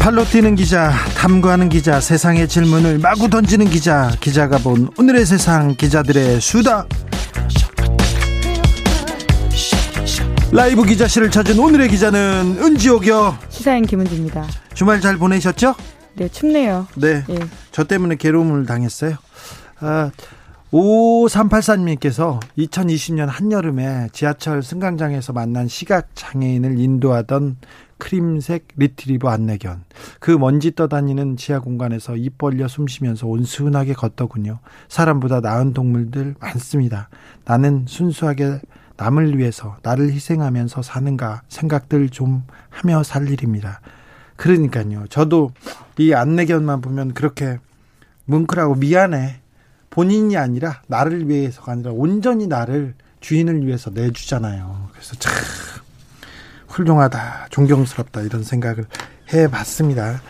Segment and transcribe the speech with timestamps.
[0.00, 6.40] 팔로 뛰는 기자, 탐구하는 기자, 세상의 질문을 마구 던지는 기자, 기자가 본 오늘의 세상 기자들의
[6.40, 6.86] 수다.
[10.52, 13.36] 라이브 기자실을 찾은 오늘의 기자는 은지옥이요.
[13.50, 14.46] 시사인 김은지입니다.
[14.72, 15.74] 주말 잘 보내셨죠?
[16.14, 16.86] 네, 춥네요.
[16.96, 17.22] 네.
[17.28, 17.38] 예.
[17.70, 19.16] 저 때문에 괴로움을 당했어요.
[19.80, 20.10] 아,
[20.72, 27.58] 5384님께서 2020년 한여름에 지하철 승강장에서 만난 시각장애인을 인도하던
[28.00, 29.84] 크림색 리트리버 안내견.
[30.18, 34.58] 그 먼지 떠다니는 지하 공간에서 입 벌려 숨쉬면서 온순하게 걷더군요.
[34.88, 37.08] 사람보다 나은 동물들 많습니다.
[37.44, 38.60] 나는 순수하게
[38.96, 43.80] 남을 위해서 나를 희생하면서 사는가 생각들 좀 하며 살 일입니다.
[44.36, 45.04] 그러니까요.
[45.08, 45.52] 저도
[45.98, 47.58] 이 안내견만 보면 그렇게
[48.24, 49.40] 뭉클하고 미안해.
[49.90, 54.88] 본인이 아니라 나를 위해서가 아니라 온전히 나를 주인을 위해서 내주잖아요.
[54.92, 55.32] 그래서 참
[56.70, 58.86] 훌륭하다, 존경스럽다 이런 생각을
[59.32, 60.20] 해봤습니다.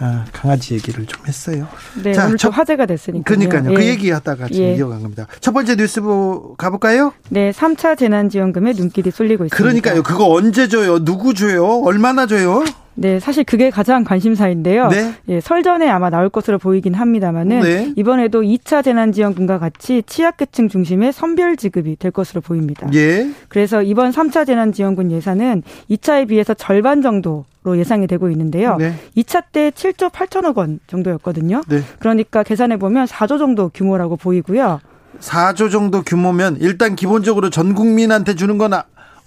[0.00, 1.66] 아, 강아지 얘기를 좀 했어요.
[2.02, 3.24] 네, 자, 오늘 첫, 화제가 됐으니까.
[3.24, 3.64] 그러니까요.
[3.64, 3.74] 그 예.
[3.74, 4.74] 그 얘기 하다가 지금 예.
[4.76, 5.26] 이어간 겁니다.
[5.40, 7.12] 첫 번째 뉴스부 가볼까요?
[7.30, 9.56] 네, 3차 재난지원금에 눈길이 쏠리고 있습니다.
[9.56, 10.04] 그러니까요.
[10.04, 11.04] 그거 언제 줘요?
[11.04, 11.82] 누구 줘요?
[11.84, 12.64] 얼마나 줘요?
[13.00, 14.88] 네, 사실 그게 가장 관심사인데요.
[14.88, 15.12] 네.
[15.28, 17.92] 예, 설 전에 아마 나올 것으로 보이긴 합니다만은 네.
[17.94, 22.88] 이번에도 2차 재난지원금과 같이 취약계층 중심의 선별 지급이 될 것으로 보입니다.
[22.94, 23.30] 예.
[23.48, 28.76] 그래서 이번 3차 재난지원금 예산은 2차에 비해서 절반 정도 로 예상이 되고 있는데요.
[28.76, 28.94] 네.
[29.16, 31.62] 2차 때 7조 8천억 원 정도였거든요.
[31.68, 31.82] 네.
[31.98, 34.80] 그러니까 계산해 보면 4조 정도 규모라고 보이고요.
[35.20, 38.72] 4조 정도 규모면 일단 기본적으로 전 국민한테 주는 건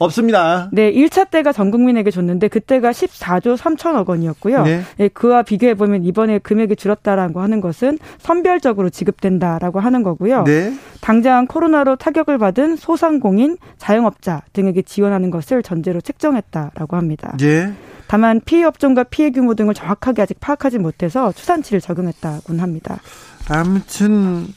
[0.05, 0.69] 없습니다.
[0.71, 4.63] 네, 1차 때가 전 국민에게 줬는데 그때가 14조 3천억 원이었고요.
[4.63, 4.81] 네.
[4.97, 10.43] 네 그와 비교해 보면 이번에 금액이 줄었다라고 하는 것은 선별적으로 지급된다라고 하는 거고요.
[10.43, 10.73] 네.
[11.01, 17.35] 당장 코로나로 타격을 받은 소상공인, 자영업자 등에게 지원하는 것을 전제로 책정했다라고 합니다.
[17.39, 17.71] 네.
[18.07, 22.99] 다만 피해 업종과 피해 규모 등을 정확하게 아직 파악하지 못해서 추산치를 적용했다고는 합니다.
[23.47, 24.47] 아무튼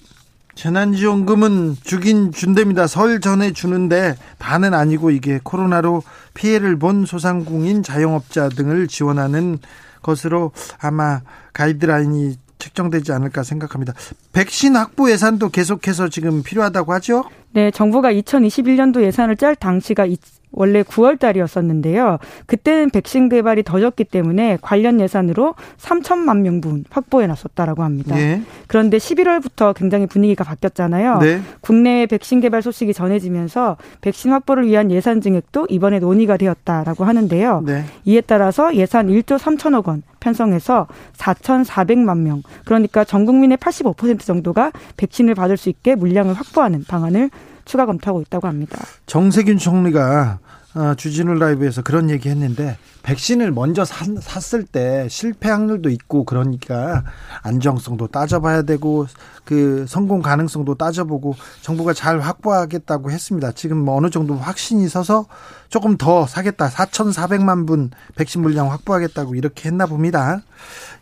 [0.55, 2.87] 재난지원금은 주긴 준답니다.
[2.87, 6.03] 설 전에 주는데 다는 아니고 이게 코로나로
[6.35, 9.59] 피해를 본 소상공인 자영업자 등을 지원하는
[10.03, 11.21] 것으로 아마
[11.53, 13.93] 가이드라인이 책정되지 않을까 생각합니다.
[14.33, 17.25] 백신 확보 예산도 계속해서 지금 필요하다고 하죠?
[17.53, 20.07] 네, 정부가 2021년도 예산을 짤 당시가
[20.55, 22.19] 원래 9월 달이었었는데요.
[22.47, 28.15] 그때는 백신 개발이 더뎠기 때문에 관련 예산으로 3천만 명분 확보해 놨었다라고 합니다.
[28.15, 28.43] 네.
[28.67, 31.19] 그런데 11월부터 굉장히 분위기가 바뀌었잖아요.
[31.19, 31.41] 네.
[31.61, 37.63] 국내외 백신 개발 소식이 전해지면서 백신 확보를 위한 예산 증액도 이번에 논의가 되었다라고 하는데요.
[37.67, 37.85] 네.
[38.05, 45.35] 이에 따라서 예산 1조 3천억 원 편성해서 4,400만 명, 그러니까 전 국민의 85% 정도가 백신을
[45.35, 47.31] 받을 수 있게 물량을 확보하는 방안을
[47.65, 48.79] 추가 검토하고 있다고 합니다.
[49.07, 50.39] 정세균 총리가
[50.77, 57.05] 어, 주진우 라이브에서 그런 얘기 했는데 백신을 먼저 샀, 을 때 실패 확률도 있고 그러니까
[57.43, 59.07] 안정성도 따져봐야 되고
[59.45, 63.53] 그 성공 가능성도 따져보고 정부가 잘 확보하겠다고 했습니다.
[63.53, 65.27] 지금 뭐 어느 정도 확신이 서서
[65.69, 66.69] 조금 더 사겠다.
[66.69, 70.41] 4,400만 분 백신 물량 확보하겠다고 이렇게 했나 봅니다.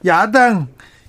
[0.04, 0.68] 야당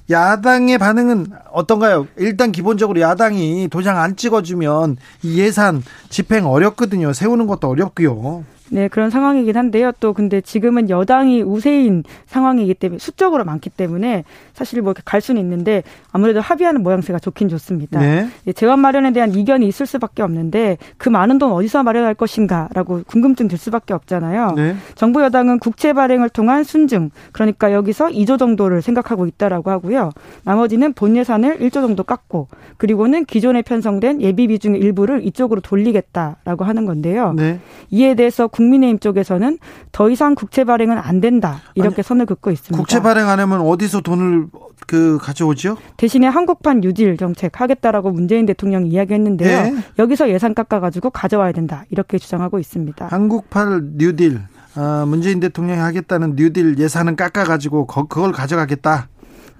[0.09, 2.07] 야당의 반응은 어떤가요?
[2.17, 7.13] 일단 기본적으로 야당이 도장 안 찍어주면 이 예산 집행 어렵거든요.
[7.13, 8.43] 세우는 것도 어렵고요.
[8.69, 9.91] 네, 그런 상황이긴 한데요.
[10.00, 15.41] 또 근데 지금은 여당이 우세인 상황이기 때문에 수적으로 많기 때문에 사실 뭐 이렇게 갈 수는
[15.41, 18.00] 있는데 아무래도 합의하는 모양새가 좋긴 좋습니다.
[18.00, 18.28] 네.
[18.47, 23.47] 예, 재원 마련에 대한 이견이 있을 수밖에 없는데 그 많은 돈 어디서 마련할 것인가라고 궁금증
[23.47, 24.53] 들 수밖에 없잖아요.
[24.56, 24.75] 네.
[24.95, 30.12] 정부 여당은 국채 발행을 통한 순증 그러니까 여기서 2조 정도를 생각하고 있다라고 하고요.
[30.44, 36.86] 나머지는 본 예산을 1조 정도 깎고 그리고는 기존에 편성된 예비 비중의 일부를 이쪽으로 돌리겠다라고 하는
[36.86, 37.33] 건데요.
[37.33, 37.59] 네.
[37.89, 39.57] 이에 대해서 국민의힘 쪽에서는
[39.91, 42.77] 더 이상 국채 발행은 안 된다 이렇게 아니, 선을 긋고 있습니다.
[42.77, 44.47] 국채 발행 안 하면 어디서 돈을
[44.88, 45.77] 그 가져오죠?
[45.97, 49.63] 대신에 한국판 뉴딜 정책 하겠다라고 문재인 대통령이 이야기했는데요.
[49.63, 49.83] 네.
[50.00, 53.07] 여기서 예산 깎아가지고 가져와야 된다 이렇게 주장하고 있습니다.
[53.07, 54.41] 한국판 뉴딜
[54.75, 59.07] 어, 문재인 대통령이 하겠다는 뉴딜 예산은 깎아가지고 그걸 가져가겠다.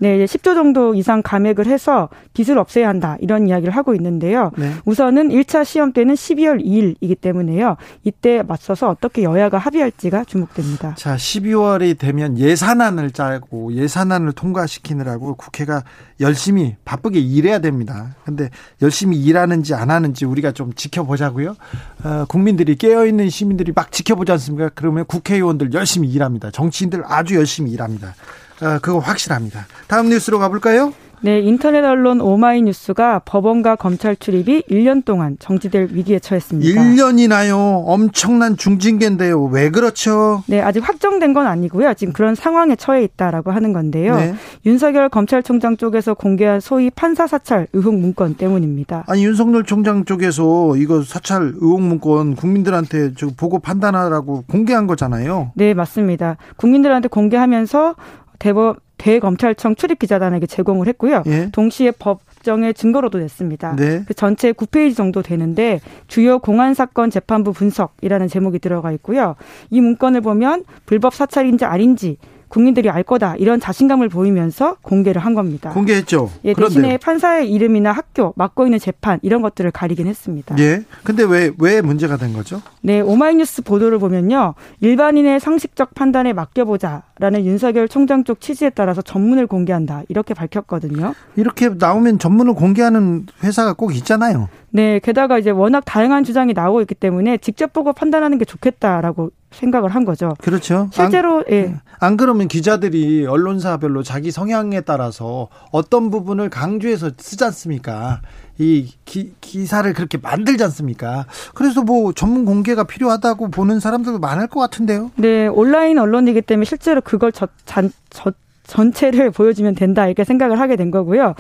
[0.04, 3.16] 네, 10조 정도 이상 감액을 해서 빚을 없애야 한다.
[3.22, 4.52] 이런 이야기를 하고 있는데요.
[4.58, 4.74] 네.
[4.84, 7.78] 우선은 1차 시험 때는 12월 2일이기 때문에요.
[8.04, 10.96] 이때 맞서서 어떻게 여야가 합의할지가 주목됩니다.
[10.96, 15.84] 자, 12월이 되면 예산안을 짜고 예산안을 통과시키느라고 국회가
[16.20, 18.18] 열심히 바쁘게 일해야 됩니다.
[18.26, 18.50] 근데
[18.82, 21.56] 열심히 일하는지 안 하는지 우리가 좀 지켜보자고요.
[22.04, 24.70] 어, 국민들이 깨어 있는 시민들이 막 지켜보지 않습니까?
[24.76, 26.52] 그러면 국회의원들 열심히 일합니다.
[26.52, 28.14] 정치인들 아주 열심히 일합니다.
[28.64, 29.66] 어, 그거 확실합니다.
[29.88, 30.94] 다음 뉴스로 가볼까요?
[31.26, 36.82] 네, 인터넷 언론 오마이뉴스가 법원과 검찰 출입이 1년 동안 정지될 위기에 처했습니다.
[36.82, 37.84] 1년이나요?
[37.86, 39.46] 엄청난 중징계인데요.
[39.46, 40.44] 왜 그렇죠?
[40.48, 41.94] 네, 아직 확정된 건 아니고요.
[41.94, 44.18] 지금 그런 상황에 처해 있다라고 하는 건데요.
[44.18, 44.36] 네.
[44.66, 49.06] 윤석열 검찰총장 쪽에서 공개한 소위 판사 사찰 의혹 문건 때문입니다.
[49.08, 55.54] 아니 윤석열 총장 쪽에서 이거 사찰 의혹 문건 국민들한테 보고 판단하라고 공개한 거잖아요.
[55.56, 56.36] 네, 맞습니다.
[56.58, 57.96] 국민들한테 공개하면서
[58.44, 61.24] 대법 대검찰청 출입 기자단에게 제공을 했고요.
[61.28, 61.50] 예?
[61.54, 63.76] 동시에 법 정의 증거로도 냈습니다.
[63.78, 64.04] 네.
[64.06, 69.36] 그 전체 9페이지 정도 되는데 주요 공안 사건 재판부 분석이라는 제목이 들어가 있고요.
[69.70, 72.18] 이 문건을 보면 불법 사찰인지 아닌지
[72.54, 75.72] 국민들이 알 거다 이런 자신감을 보이면서 공개를 한 겁니다.
[75.72, 76.30] 공개했죠.
[76.46, 80.56] 예, 대신에 판사의 이름이나 학교, 맡고 있는 재판 이런 것들을 가리긴 했습니다.
[80.60, 80.84] 예.
[81.04, 82.62] 근데 왜 왜 문제가 된 거죠?
[82.82, 84.54] 네, 오마이뉴스 보도를 보면요.
[84.82, 90.04] 일반인의 상식적 판단에 맡겨보자라는 윤석열 총장 쪽 취지에 따라서 전문을 공개한다.
[90.10, 91.14] 이렇게 밝혔거든요.
[91.36, 94.50] 이렇게 나오면 전문을 공개하는 회사가 꼭 있잖아요.
[94.72, 99.90] 네, 게다가 이제 워낙 다양한 주장이 나오고 있기 때문에 직접 보고 판단하는 게 좋겠다라고 생각을
[99.90, 100.34] 한 거죠.
[100.40, 100.90] 그렇죠.
[100.92, 101.76] 실제로 안, 예.
[102.00, 108.22] 안 그러면 기자들이 언론사별로 자기 성향에 따라서 어떤 부분을 강조해서 쓰지 않습니까?
[108.60, 111.26] 이 기, 기사를 그렇게 만들지 않습니까?
[111.56, 115.12] 그래서 뭐 전문 공개가 필요하다고 보는 사람들도 많을 것 같은데요.
[115.16, 118.32] 네, 온라인 언론이기 때문에 실제로 그걸 저, 잔, 저,
[118.66, 121.36] 전체를 보여주면 된다 이렇게 생각을 하게 된 거고요.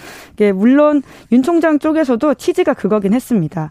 [0.56, 1.01] 물론
[1.31, 3.69] 윤 총장 쪽에서도 취지가 그거긴 했습니다.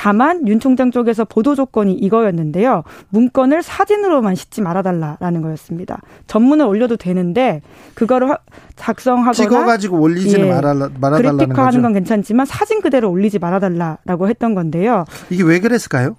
[0.00, 2.84] 다만 윤 총장 쪽에서 보도 조건이 이거였는데요.
[3.10, 6.00] 문건을 사진으로만 싣지 말아달라라는 거였습니다.
[6.26, 7.60] 전문을 올려도 되는데
[7.92, 8.34] 그거를
[8.76, 15.04] 작성하거나 찍어가지고 올리지는 예, 말아, 말아달라는 그래픽화하는 건 괜찮지만 사진 그대로 올리지 말아달라라고 했던 건데요.
[15.28, 16.16] 이게 왜 그랬을까요?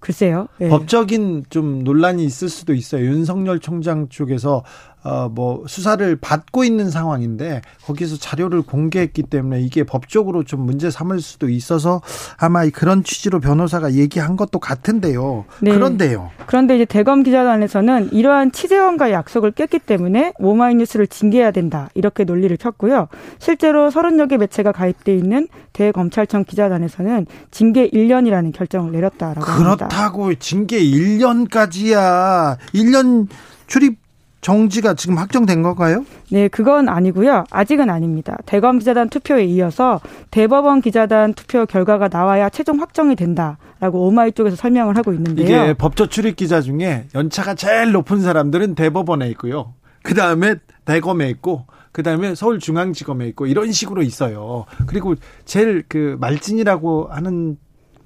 [0.00, 0.48] 글쎄요.
[0.60, 0.68] 예.
[0.68, 3.04] 법적인 좀 논란이 있을 수도 있어요.
[3.04, 4.64] 윤석열 총장 쪽에서
[5.02, 11.48] 어뭐 수사를 받고 있는 상황인데 거기서 자료를 공개했기 때문에 이게 법적으로 좀 문제 삼을 수도
[11.48, 12.02] 있어서
[12.36, 15.44] 아마 그런 취지로 변호사가 얘기한 것도 같은데요.
[15.62, 15.72] 네.
[15.72, 16.30] 그런데요.
[16.46, 23.08] 그런데 이제 대검 기자단에서는 이러한 취재원과의 약속을 깼기 때문에 오마이뉴스를 징계해야 된다 이렇게 논리를 폈고요.
[23.38, 29.88] 실제로 30여 개 매체가 가입돼 있는 대검찰청 기자단에서는 징계 1년이라는 결정을 내렸다라고 그렇다고 합니다.
[29.88, 32.58] 그렇다고 징계 1년까지야.
[32.74, 33.28] 1년
[33.66, 33.98] 출입
[34.40, 36.04] 정지가 지금 확정된 건가요?
[36.30, 37.44] 네, 그건 아니고요.
[37.50, 38.38] 아직은 아닙니다.
[38.46, 40.00] 대검 기자단 투표에 이어서
[40.30, 45.44] 대법원 기자단 투표 결과가 나와야 최종 확정이 된다라고 오마이 쪽에서 설명을 하고 있는데요.
[45.44, 49.74] 이게 법조 출입 기자 중에 연차가 제일 높은 사람들은 대법원에 있고요.
[50.02, 50.54] 그 다음에
[50.86, 54.64] 대검에 있고 그 다음에 서울중앙지검에 있고 이런 식으로 있어요.
[54.86, 55.14] 그리고
[55.44, 57.58] 제일 그 말진이라고 하는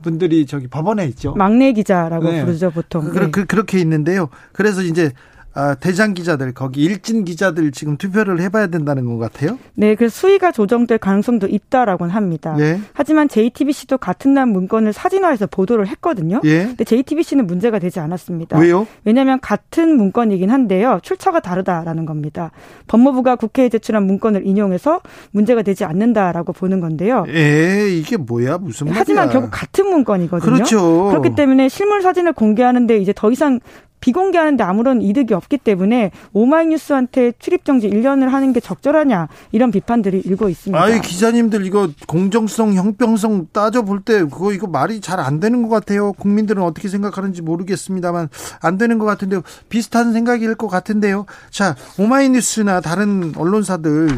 [0.03, 1.35] 분들이 저기 법원에 있죠.
[1.35, 2.45] 막내 기자라고 네.
[2.45, 3.11] 부르죠 보통.
[3.11, 3.31] 그, 네.
[3.31, 4.29] 그, 그렇게 있는데요.
[4.53, 5.13] 그래서 이제
[5.55, 9.59] 아, 대장 기자들 거기 일진 기자들 지금 투표를 해봐야 된다는 것 같아요.
[9.75, 12.57] 네, 그 수위가 조정될 가능성도 있다라고는 합니다.
[12.59, 12.81] 예.
[12.93, 16.41] 하지만 JTBC도 같은 날 문건을 사진화해서 보도를 했거든요.
[16.45, 16.65] 예.
[16.65, 18.59] 근데 JTBC는 문제가 되지 않았습니다.
[18.59, 18.87] 왜요?
[19.05, 22.51] 왜냐하면 같은 문건이긴 한데요, 출처가 다르다라는 겁니다.
[22.89, 27.27] 법무부가 국회에 제출한 문건을 인용해서 문제가 되지 않는다라고 보는 건데요.
[27.29, 29.01] 에 이게 뭐야 무슨 말이야?
[29.01, 30.53] 하지만 결국 같은 문건이거든요.
[30.53, 31.09] 그렇죠.
[31.11, 33.61] 그렇기 때문에 실물 사진을 공개하는데 이제 더 이상
[34.05, 40.51] 비공개하는데 아무런 이득이 없기 때문에 오마이뉴스한테 출입 정지 1년을 하는 게 적절하냐 이런 비판들이 일고
[40.51, 40.79] 있습니다.
[40.79, 45.69] 아이 기자님들 이거 공정성 형평성 따져 볼 때 그거 이거 말이 잘 안 되는 것
[45.71, 46.13] 같아요.
[46.13, 48.29] 국민들은 어떻게 생각하는지 모르겠습니다만
[48.61, 49.41] 안 되는 것 같은데요.
[49.71, 51.25] 비슷한 생각일 것 같은데요.
[51.51, 54.09] 자 오마이뉴스나 다른 언론사들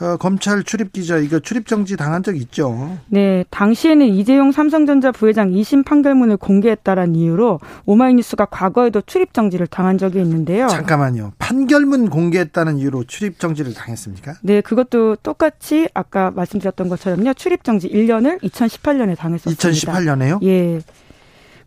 [0.00, 2.98] 어, 검찰 출입 기자 이거 출입 정지 당한 적 있죠.
[3.08, 10.20] 네, 당시에는 이재용 삼성전자 부회장 2심 판결문을 공개했다는 이유로 오마이뉴스가 과거에도 출입 정지를 당한 적이
[10.22, 10.66] 있는데요.
[10.68, 11.32] 잠깐만요.
[11.38, 14.34] 판결문 공개했다는 이유로 출입 정지를 당했습니까?
[14.42, 17.34] 네, 그것도 똑같이 아까 말씀드렸던 것처럼요.
[17.34, 19.68] 출입 정지 1년을 2018년에 당했었습니다.
[19.68, 20.42] 2018년에요?
[20.44, 20.80] 예.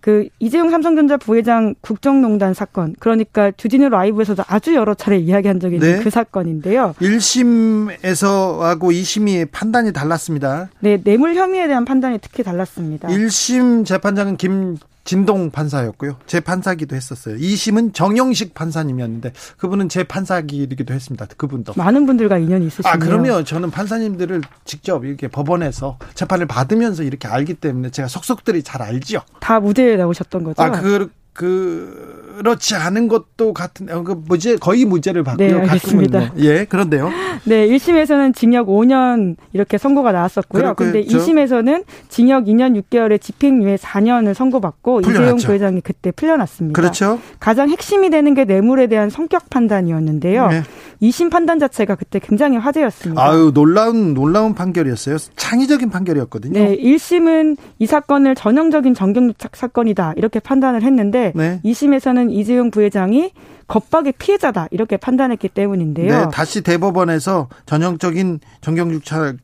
[0.07, 5.97] 그 이재용 삼성전자 부회장 국정농단 사건 그러니까 주진우 라이브에서도 아주 여러 차례 이야기한 적이 있는
[5.97, 6.01] 네.
[6.01, 6.95] 그 사건인데요.
[7.01, 10.69] 1심에서 하고 2심이 판단이 달랐습니다.
[10.79, 13.09] 네, 뇌물 혐의에 대한 판단이 특히 달랐습니다.
[13.09, 16.17] 1심 재판장은 김 진동 판사였고요.
[16.25, 17.37] 제 판사기도 했었어요.
[17.37, 21.25] 2심은 정영식 판사님이었는데 그분은 제 판사기이기도 했습니다.
[21.37, 21.73] 그분도.
[21.77, 22.93] 많은 분들과 인연이 있으시네요.
[22.93, 28.81] 아, 그러면 저는 판사님들을 직접 이렇게 법원에서 재판을 받으면서 이렇게 알기 때문에 제가 속속들이 잘
[28.81, 29.21] 알지요.
[29.39, 30.61] 다 무대에 나오셨던 거죠?
[30.61, 35.47] 아, 그, 그, 그렇지 않은 것도 같은 어, 그 무죄 거의 무죄를 받고요.
[35.47, 36.19] 네, 알겠습니다.
[36.19, 37.11] 뭐, 예, 그런데요.
[37.45, 40.73] 네, 1심에서는 징역 5년 이렇게 선고가 나왔었고요.
[40.75, 45.23] 그런데 2심에서는 징역 2년 6개월에 집행유예 4년을 선고받고 풀려났죠.
[45.23, 46.81] 이재용 부회장이 그때 풀려났습니다.
[46.81, 47.19] 그렇죠.
[47.39, 50.47] 가장 핵심이 되는 게 뇌물에 대한 성격 판단이었는데요.
[50.47, 50.63] 네.
[51.01, 53.21] 2심 판단 자체가 그때 굉장히 화제였습니다.
[53.23, 55.17] 아유, 놀라운 놀라운 판결이었어요.
[55.35, 56.53] 창의적인 판결이었거든요.
[56.53, 61.59] 네, 1심은 이 사건을 전형적인 정경유착 사건이다 이렇게 판단을 했는데 네.
[61.63, 63.31] 2심에서는 이재용 부회장이
[63.67, 66.19] 겁박의 피해자다 이렇게 판단했기 때문인데요.
[66.19, 69.37] 네, 다시 대법원에서 전형적인 정경유착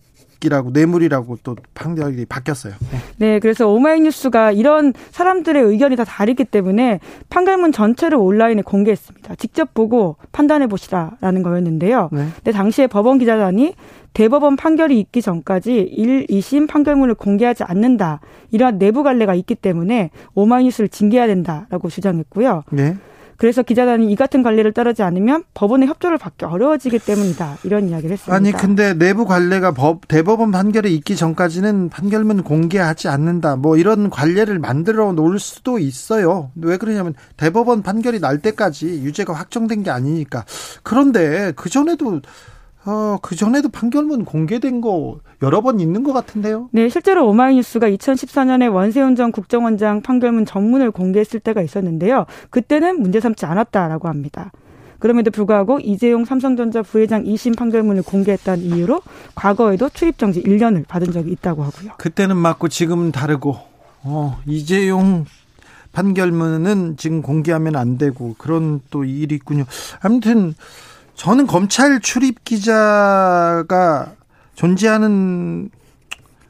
[0.46, 2.74] 이라고 뇌물이라고 또 판결이 바뀌었어요.
[2.92, 2.98] 네.
[3.18, 9.36] 네, 그래서 오마이뉴스가 이런 사람들의 의견이 다 다르기 때문에 판결문 전체를 온라인에 공개했습니다.
[9.36, 12.10] 직접 보고 판단해 보시라라는 거였는데요.
[12.12, 12.28] 네.
[12.36, 13.76] 근데 당시에 법원 기자단이
[14.14, 18.20] 대법원 판결이 있기 전까지 1, 2심 판결문을 공개하지 않는다.
[18.52, 22.64] 이러한 내부 관례가 있기 때문에 오마이뉴스를 징계해야 된다라고 주장했고요.
[22.72, 22.96] 네.
[23.38, 27.58] 그래서 기자단이 이 같은 관리를 따르지 않으면 법원의 협조를 받기 어려워지기 때문이다.
[27.64, 28.36] 이런 이야기를 했습니다.
[28.36, 33.56] 아니 근데 내부 관례가 법 대법원 판결이 있기 전까지는 판결문 공개하지 않는다.
[33.56, 36.52] 뭐 이런 관례를 만들어 놓을 수도 있어요.
[36.56, 40.46] 왜 그러냐면 대법원 판결이 날 때까지 유죄가 확정된 게 아니니까.
[40.84, 42.22] 그런데 그 전에도
[42.86, 46.70] 어, 그 전에도 판결문 공개된 거 여러 번 있는 것 같은데요?
[46.72, 52.26] 네, 실제로 오마이뉴스가 2014년에 원세훈 전 국정원장 판결문 전문을 공개했을 때가 있었는데요.
[52.50, 54.54] 그때는 문제 삼지 않았다라고 합니다.
[55.00, 59.02] 그럼에도 불구하고 이재용 삼성전자 부회장 2심 판결문을 공개했다는 이유로
[59.36, 61.92] 과거에도 출입정지 1년을 받은 적이 있다고 하고요.
[61.98, 63.58] 그때는 맞고 지금은 다르고,
[64.04, 65.26] 어, 이재용
[65.92, 69.66] 판결문은 지금 공개하면 안 되고 그런 또 일이 있군요.
[70.00, 70.56] 아무튼,
[71.16, 74.14] 저는 검찰 출입 기자가
[74.56, 75.70] 존재하는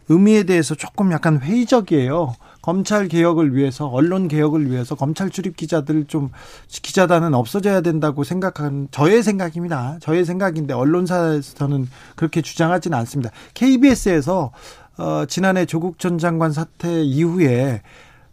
[0.10, 2.36] 의미에 대해서 조금 약간 회의적이에요.
[2.62, 6.30] 검찰 개혁을 위해서 언론 개혁을 위해서 검찰 출입 기자들 좀
[6.68, 9.98] 기자단은 없어져야 된다고 생각하는 저의 생각입니다.
[10.00, 13.32] 저의 생각인데 언론사에서는 그렇게 주장하지는 않습니다.
[13.54, 14.52] KBS에서
[14.98, 17.82] 어 지난해 조국 전 장관 사태 이후에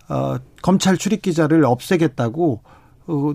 [0.08, 2.79] 어 검찰 출입 기자를 없애겠다고 어,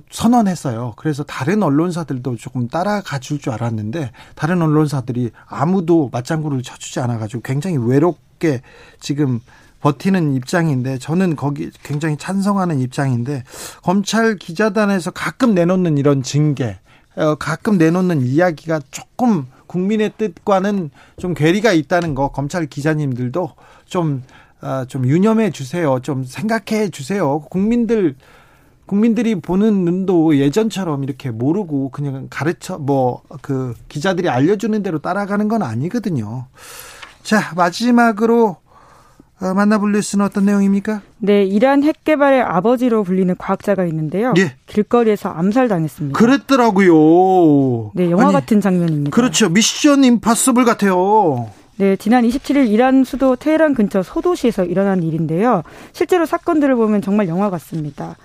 [0.09, 0.93] 선언했어요.
[0.97, 7.77] 그래서 다른 언론사들도 조금 따라가 줄 줄 알았는데 다른 언론사들이 아무도 맞장구를 쳐주지 않아가지고 굉장히
[7.77, 8.61] 외롭게
[8.99, 9.41] 지금
[9.81, 13.43] 버티는 입장인데 저는 거기 굉장히 찬성하는 입장인데
[13.83, 16.79] 검찰 기자단에서 가끔 내놓는 이런 징계,
[17.15, 20.89] 어, 가끔 내놓는 이야기가 조금 국민의 뜻과는
[21.19, 23.51] 좀 괴리가 있다는 거 검찰 기자님들도
[23.85, 24.23] 좀,
[24.61, 25.99] 아, 좀 유념해 주세요.
[26.01, 27.41] 좀 생각해 주세요.
[27.41, 28.15] 국민들
[28.85, 35.63] 국민들이 보는 눈도 예전처럼 이렇게 모르고 그냥 가르쳐 뭐 그 기자들이 알려주는 대로 따라가는 건
[35.63, 36.45] 아니거든요.
[37.23, 38.57] 자 마지막으로
[39.41, 41.01] 어, 만나볼 뉴스는 어떤 내용입니까?
[41.17, 44.33] 네, 이란 핵 개발의 아버지로 불리는 과학자가 있는데요.
[44.37, 44.53] 예.
[44.65, 46.17] 길거리에서 암살당했습니다.
[46.17, 47.91] 그랬더라고요.
[47.95, 49.13] 네, 영화 아니, 같은 장면입니다.
[49.13, 49.49] 그렇죠.
[49.49, 51.49] Mission Impossible 같아요.
[51.77, 55.63] 네, 지난 27일 이란 수도 테헤란 근처 소도시에서 일어난 일인데요.
[55.91, 58.15] 실제로 사건들을 보면 정말 영화 같습니다.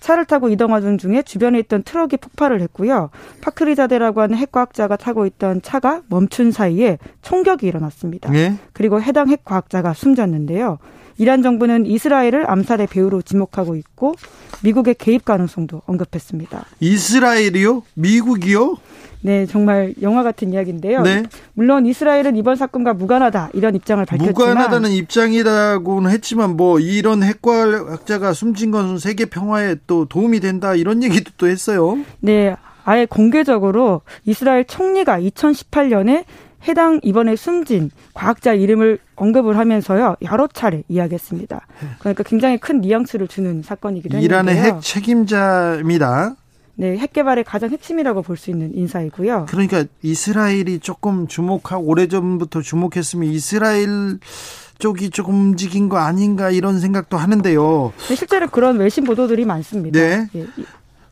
[0.00, 3.10] 차를 타고 이동하던 중에 주변에 있던 트럭이 폭발을 했고요.
[3.42, 8.30] 파크리자데라고 하는 핵과학자가 타고 있던 차가 멈춘 사이에 총격이 일어났습니다.
[8.30, 8.56] 네?
[8.72, 10.78] 그리고 해당 핵과학자가 숨졌는데요.
[11.20, 14.14] 이란 정부는 이스라엘을 암살의 배후로 지목하고 있고
[14.62, 16.64] 미국의 개입 가능성도 언급했습니다.
[16.80, 17.82] 이스라엘이요?
[17.92, 18.78] 미국이요?
[19.20, 21.02] 네, 정말 영화 같은 이야기인데요.
[21.02, 21.24] 네.
[21.52, 28.70] 물론 이스라엘은 이번 사건과 무관하다 이런 입장을 밝혔지만 무관하다는 입장이라고는 했지만 뭐 이런 핵과학자가 숨진
[28.70, 31.98] 것은 세계 평화에 또 도움이 된다 이런 얘기도 또 했어요.
[32.20, 36.24] 네, 아예 공개적으로 이스라엘 총리가 2018년에
[36.68, 41.66] 해당 이번에 숨진 과학자 이름을 언급을 하면서요 여러 차례 이야기했습니다.
[42.00, 44.26] 그러니까 굉장히 큰 뉘앙스를 주는 사건이기도 했는데요.
[44.40, 46.36] 이란의 핵 책임자입니다.
[46.76, 49.46] 네, 핵 개발의 가장 핵심이라고 볼 수 있는 인사이고요.
[49.50, 54.18] 그러니까 이스라엘이 조금 주목하고 오래전부터 주목했으면 이스라엘
[54.78, 57.92] 쪽이 조금 움직인 거 아닌가 이런 생각도 하는데요.
[58.08, 59.98] 네, 실제로 그런 외신 보도들이 많습니다.
[60.00, 60.26] 네.
[60.34, 60.46] 예.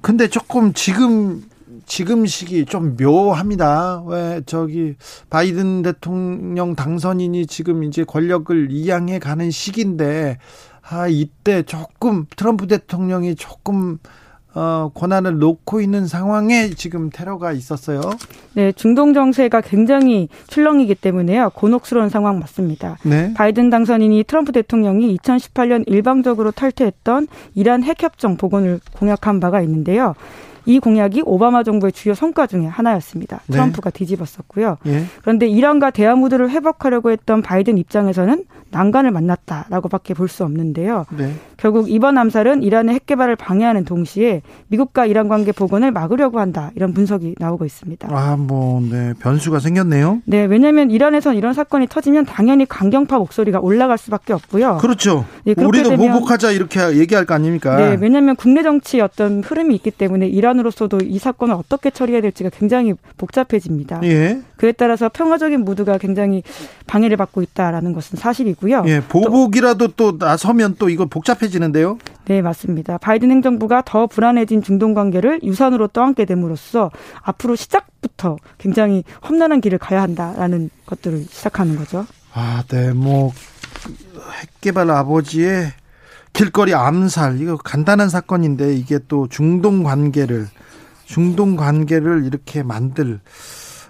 [0.00, 1.42] 근데 조금 지금
[1.88, 4.04] 지금 시기 좀 묘합니다.
[4.06, 4.94] 왜 저기
[5.30, 10.38] 바이든 대통령 당선인이 지금 이제 권력을 이양해 가는 시기인데
[10.88, 13.98] 아 이때 조금 트럼프 대통령이 조금
[14.54, 18.00] 어, 권한을 놓고 있는 상황에 지금 테러가 있었어요.
[18.54, 21.50] 네, 중동 정세가 굉장히 출렁이기 때문에요.
[21.54, 22.98] 곤혹스러운 상황 맞습니다.
[23.04, 23.32] 네.
[23.34, 30.14] 바이든 당선인이 트럼프 대통령이 2018년 일방적으로 탈퇴했던 이란 핵협정 복원을 공약한 바가 있는데요.
[30.66, 33.40] 이 공약이 오바마 정부의 주요 성과 중에 하나였습니다.
[33.46, 33.52] 네.
[33.52, 33.98] 트럼프가 네.
[33.98, 34.78] 뒤집었었고요.
[34.86, 35.04] 예.
[35.22, 41.06] 그런데 이란과 대화무드를 회복하려고 했던 바이든 입장에서는 난관을 만났다라고밖에 볼 수 없는데요.
[41.16, 41.32] 네.
[41.56, 46.92] 결국 이번 암살은 이란의 핵 개발을 방해하는 동시에 미국과 이란 관계 복원을 막으려고 한다 이런
[46.92, 48.08] 분석이 나오고 있습니다.
[48.12, 50.20] 아, 뭐, 네 변수가 생겼네요.
[50.26, 54.76] 네, 왜냐하면 이란에선 이런 사건이 터지면 당연히 강경파 목소리가 올라갈 수밖에 없고요.
[54.82, 55.24] 그렇죠.
[55.44, 57.76] 네, 우리도 보복하자 이렇게 얘기할 거 아닙니까?
[57.76, 62.50] 네, 왜냐하면 국내 정치 어떤 흐름이 있기 때문에 이란 으로서도 이 사건을 어떻게 처리해야 될지가
[62.50, 64.00] 굉장히 복잡해집니다.
[64.04, 64.40] 예.
[64.56, 66.42] 그에 따라서 평화적인 무드가 굉장히
[66.86, 68.84] 방해를 받고 있다라는 것은 사실이고요.
[68.86, 71.98] 예, 보복이라도 또 나서면 또 이거 복잡해지는데요.
[72.26, 72.98] 네, 맞습니다.
[72.98, 76.90] 바이든 행정부가 더 불안해진 중동 관계를 유산으로 떠안게 됨으로써
[77.22, 82.06] 앞으로 시작부터 굉장히 험난한 길을 가야 한다라는 것들을 시작하는 거죠.
[82.34, 83.32] 아, 네, 뭐
[84.42, 85.72] 핵개발 아버지의
[86.38, 90.46] 길거리 암살 이거 간단한 사건인데 이게 또 중동 관계를
[91.04, 93.18] 중동 관계를 이렇게 만들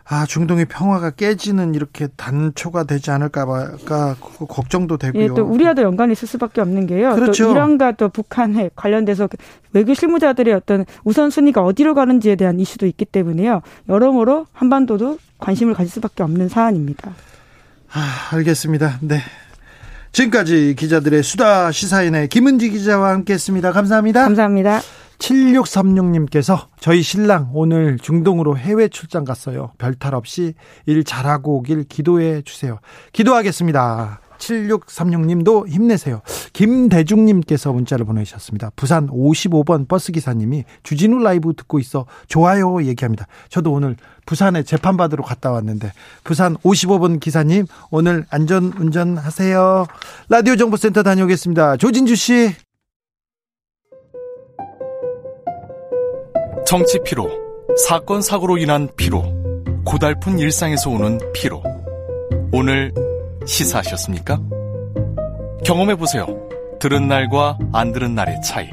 [0.08, 4.16] 아 중동의 평화가 깨지는 이렇게 단초가 되지 않을까가
[4.48, 5.22] 걱정도 되고요.
[5.22, 7.14] 예, 또 우리와도 연관이 있을 수밖에 없는 게요.
[7.14, 7.44] 그렇죠.
[7.44, 9.36] 또 이란과 또 북한에 관련돼서 그
[9.74, 13.60] 외교 실무자들의 어떤 우선 순위가 어디로 가는지에 대한 이슈도 있기 때문에요.
[13.90, 17.12] 여러모로 한반도도 관심을 가질 수밖에 없는 사안입니다.
[17.92, 19.00] 아, 알겠습니다.
[19.02, 19.20] 네.
[20.12, 23.72] 지금까지 기자들의 수다 시사인의 김은지 기자와 함께했습니다.
[23.72, 24.24] 감사합니다.
[24.24, 24.80] 감사합니다.
[25.18, 29.72] 7636님께서 저희 신랑 오늘 중동으로 해외 출장 갔어요.
[29.78, 30.54] 별탈 없이
[30.86, 32.78] 일 잘하고 오길 기도해 주세요.
[33.12, 34.20] 기도하겠습니다.
[34.38, 36.20] 7636님도 힘내세요.
[36.52, 38.70] 김대중님께서 문자를 보내주셨습니다.
[38.76, 43.26] 부산 55번 버스기사님이 주진우 라이브 듣고 있어 좋아요 얘기합니다.
[43.48, 45.92] 저도 오늘 부산에 재판받으러 갔다 왔는데
[46.24, 49.86] 부산 55번 기사님 오늘 안전 운전하세요.
[50.28, 51.76] 라디오 정보센터 다녀오겠습니다.
[51.76, 52.54] 조진주 씨.
[56.66, 57.30] 정치 피로,
[57.86, 59.22] 사건 사고로 인한 피로,
[59.86, 61.62] 고달픈 일상에서 오는 피로.
[62.52, 62.92] 오늘
[63.48, 64.38] 시사하셨습니까?
[65.64, 66.26] 경험해 보세요.
[66.78, 68.68] 들은 날과 안 들은 날의 차이.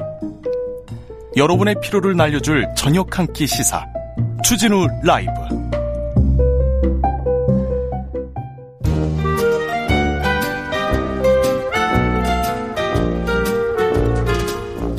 [1.36, 3.84] 여러분의 피로를 날려줄 저녁 한 끼 시사.
[4.44, 5.32] 추진우 라이브.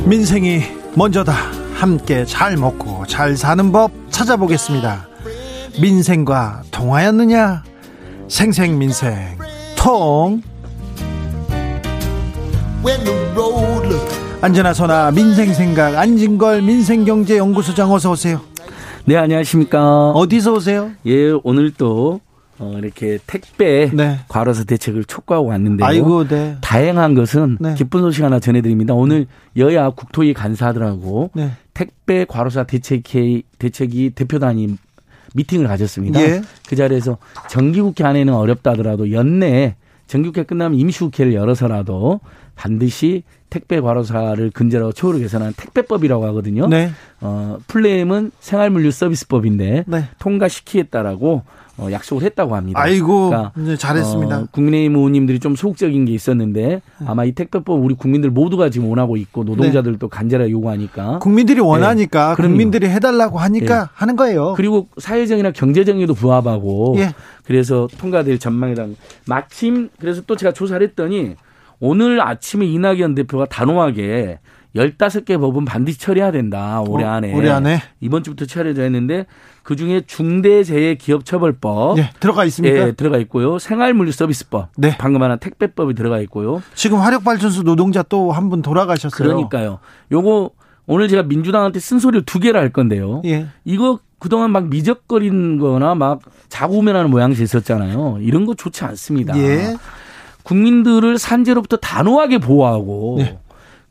[0.05, 0.61] 민생이
[0.95, 1.33] 먼저다.
[1.75, 5.07] 함께 잘 먹고 잘 사는 법 찾아보겠습니다.
[5.79, 7.63] 민생과 통하였느냐?
[8.27, 9.37] 생생민생
[9.77, 10.41] 통
[14.41, 18.41] 안전하 소나 민생생각 안진걸 민생경제연구소장 어서 오세요.
[19.05, 20.11] 네 안녕하십니까.
[20.11, 20.91] 어디서 오세요?
[21.05, 22.19] 예 오늘 또
[22.59, 24.19] 어, 이렇게 택배 네.
[24.27, 25.85] 과로사 대책을 촉구하고 왔는데요.
[25.85, 26.57] 아이고, 네.
[26.61, 27.75] 다행한 것은 네.
[27.75, 28.95] 기쁜 소식 하나 전해드립니다.
[28.95, 31.51] 오늘 여야 국토위 간사들하고 네.
[31.75, 34.75] 택배 과로사 대책이, 대책이 대표단이
[35.38, 36.21] 미팅을 가졌습니다.
[36.21, 36.41] 예.
[36.67, 37.17] 그 자리에서
[37.50, 39.76] 정기국회 안에는 어렵다 하더라도 연내에
[40.08, 42.19] 정기국회 끝나면 임시국회를 열어서라도
[42.56, 46.67] 반드시 택배 과로사를 근절하고 초월을 개선하는 택배법이라고 하거든요.
[46.67, 46.91] 네.
[47.21, 50.10] 어, 플레임은 생활물류 서비스법인데 네.
[50.19, 51.43] 통과시키겠다라고
[51.77, 52.79] 어, 약속을 했다고 합니다.
[52.81, 54.37] 아이고, 그러니까, 네, 잘했습니다.
[54.39, 59.15] 어, 국민의힘 의원님들이 좀 소극적인 게 있었는데 아마 이 택배법 우리 국민들 모두가 지금 원하고
[59.17, 60.09] 있고 노동자들도 네.
[60.09, 62.41] 간절하게 요구하니까 국민들이 원하니까 네.
[62.41, 63.89] 국민들이 해달라고 하니까 네.
[63.93, 64.53] 하는 거예요.
[64.57, 67.13] 그리고 사회적이나 경제적에도 부합하고 예.
[67.43, 68.87] 그래서 통과될 전망이다.
[69.27, 71.35] 마침 그래서 또 제가 조사를 했더니
[71.79, 74.39] 오늘 아침에 이낙연 대표가 단호하게
[74.75, 76.82] 15개 법은 반드시 처리해야 된다.
[76.88, 77.34] 올해 어, 안에.
[77.34, 77.82] 올해 안에.
[77.99, 79.25] 이번 주부터 처리해야 했는데
[79.63, 82.88] 그중에 중대재해기업처벌법 예, 들어가 있습니까?
[82.88, 83.60] 예, 들어가 있고요.
[83.60, 84.69] 생활물류서비스법.
[84.77, 84.95] 네.
[84.97, 86.62] 방금 하나 택배법이 들어가 있고요.
[86.75, 89.27] 지금 화력발전소 노동자 또 한 분 돌아가셨어요.
[89.27, 89.80] 그러니까요.
[90.12, 90.51] 요거
[90.86, 93.21] 오늘 제가 민주당한테 쓴소리를 두 개를 할 건데요.
[93.25, 93.47] 예.
[93.65, 98.19] 이거 그동안 막 미적거리는 거나 막 자고우면하는 모양새 있었잖아요.
[98.21, 99.38] 이런 거 좋지 않습니다.
[99.38, 99.75] 예.
[100.43, 103.38] 국민들을 산재로부터 단호하게 보호하고 예.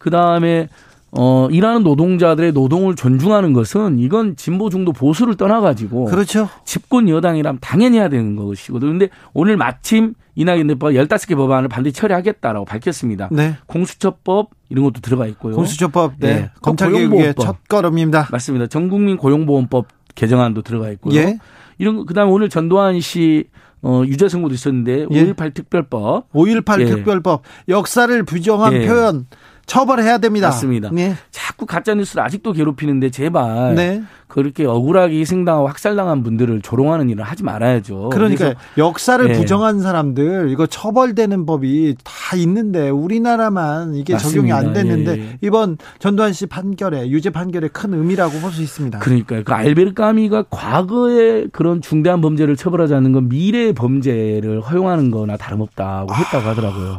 [0.06, 0.68] 그 다음에
[1.10, 6.04] 어, 일하는 노동자들의 노동을 존중하는 것은 이건 진보 중도 보수를 떠나가지고.
[6.04, 6.48] 그렇죠.
[6.64, 8.92] 집권 여당이라면 당연히 해야 되는 것이거든요.
[8.92, 13.30] 근데 오늘 마침 이낙연 대표가 15개 법안을 반드시 처리하겠다라고 밝혔습니다.
[13.32, 13.56] 네.
[13.66, 15.56] 공수처법 이런 것도 들어가 있고요.
[15.56, 16.34] 공수처법, 네.
[16.34, 16.50] 네.
[16.62, 18.28] 검찰개혁의 첫 걸음입니다.
[18.30, 18.68] 맞습니다.
[18.68, 21.16] 전국민 고용보험법 개정안도 들어가 있고요.
[21.16, 21.38] 예.
[21.78, 23.48] 이런 그 다음에 오늘 전두환 씨
[23.82, 25.32] 어, 유죄 선고도 있었는데 예.
[25.32, 26.32] 5.18 특별법.
[26.32, 26.84] 5.18 예.
[26.86, 27.42] 특별법.
[27.68, 28.86] 역사를 부정한 예.
[28.86, 29.26] 표현
[29.66, 30.48] 처벌해야 됩니다.
[30.48, 30.90] 맞습니다.
[30.92, 31.14] 네.
[31.30, 34.02] 자꾸 가짜 뉴스를 아직도 괴롭히는데 제발 네.
[34.28, 38.10] 그렇게 억울하게 희생당하고 학살당한 분들을 조롱하는 일을 하지 말아야죠.
[38.12, 39.32] 그러니까 역사를 네.
[39.34, 44.34] 부정한 사람들 이거 처벌되는 법이 다 있는데 우리나라만 이게 맞습니다.
[44.34, 45.38] 적용이 안 됐는데 예, 예.
[45.42, 48.98] 이번 전두환 씨 판결에 유죄 판결에 큰 의미라고 볼 수 있습니다.
[49.00, 49.42] 그러니까요.
[49.44, 56.14] 그 알베르 까미가 과거에 그런 중대한 범죄를 처벌하지 않는 건 미래의 범죄를 허용하는 거나 다름없다고
[56.14, 56.98] 했다고 하더라고요.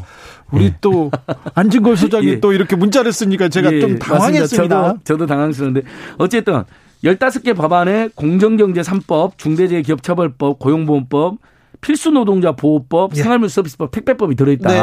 [0.51, 0.75] 우리 예.
[0.81, 1.11] 또
[1.55, 2.39] 안진걸 소장이 예.
[2.39, 3.79] 또 이렇게 문자를 쓰니까 제가 예.
[3.79, 4.87] 좀 당황했습니다.
[4.87, 5.81] 저도, 저도 당황스러운데
[6.17, 6.63] 어쨌든
[7.03, 11.37] 15개 법안에 공정경제 3법, 중대재해기업처벌법, 고용보험법,
[11.81, 13.21] 필수노동자 보호법, 예.
[13.21, 14.69] 생활물 서비스법, 택배법이 들어있다.
[14.69, 14.79] 네.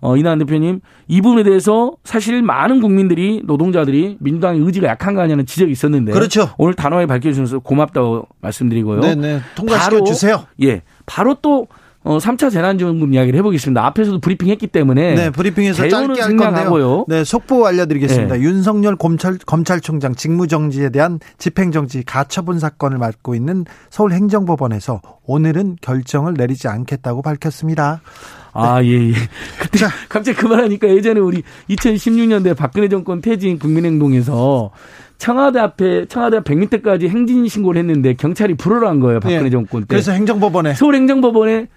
[0.00, 5.44] 어, 이낙연 대표님 이 부분에 대해서 사실 많은 국민들이 노동자들이 민주당의 의지가 약한 거 아니냐는
[5.44, 6.50] 지적이 있었는데 그렇죠.
[6.56, 9.00] 오늘 단호하게 밝혀주셔서 고맙다고 말씀드리고요.
[9.00, 9.40] 네네.
[9.56, 10.46] 통과시켜 주세요.
[10.62, 11.66] 예, 바로 또
[12.02, 13.84] 어, 3차 재난지원금 이야기를 해보겠습니다.
[13.84, 15.14] 앞에서도 브리핑 했기 때문에.
[15.14, 17.04] 네, 브리핑에서 짧게 할 건데요.
[17.08, 18.36] 네, 속보 알려드리겠습니다.
[18.36, 18.40] 네.
[18.40, 27.20] 윤석열 검찰, 검찰총장 직무정지에 대한 집행정지 가처분 사건을 맡고 있는 서울행정법원에서 오늘은 결정을 내리지 않겠다고
[27.20, 28.00] 밝혔습니다.
[28.52, 29.12] 아, 예, 예.
[29.60, 29.88] 그때 자.
[30.08, 34.70] 갑자기 그만하니까 예전에 우리 2016년대 박근혜 정권 퇴진 국민행동에서
[35.18, 39.20] 청와대 앞에 청와대 앞 100m까지 행진 신고를 했는데 경찰이 불허를 한 거예요.
[39.20, 39.50] 박근혜 예.
[39.50, 39.88] 정권 때.
[39.90, 41.68] 그래서 행정법원에 서울행정법원에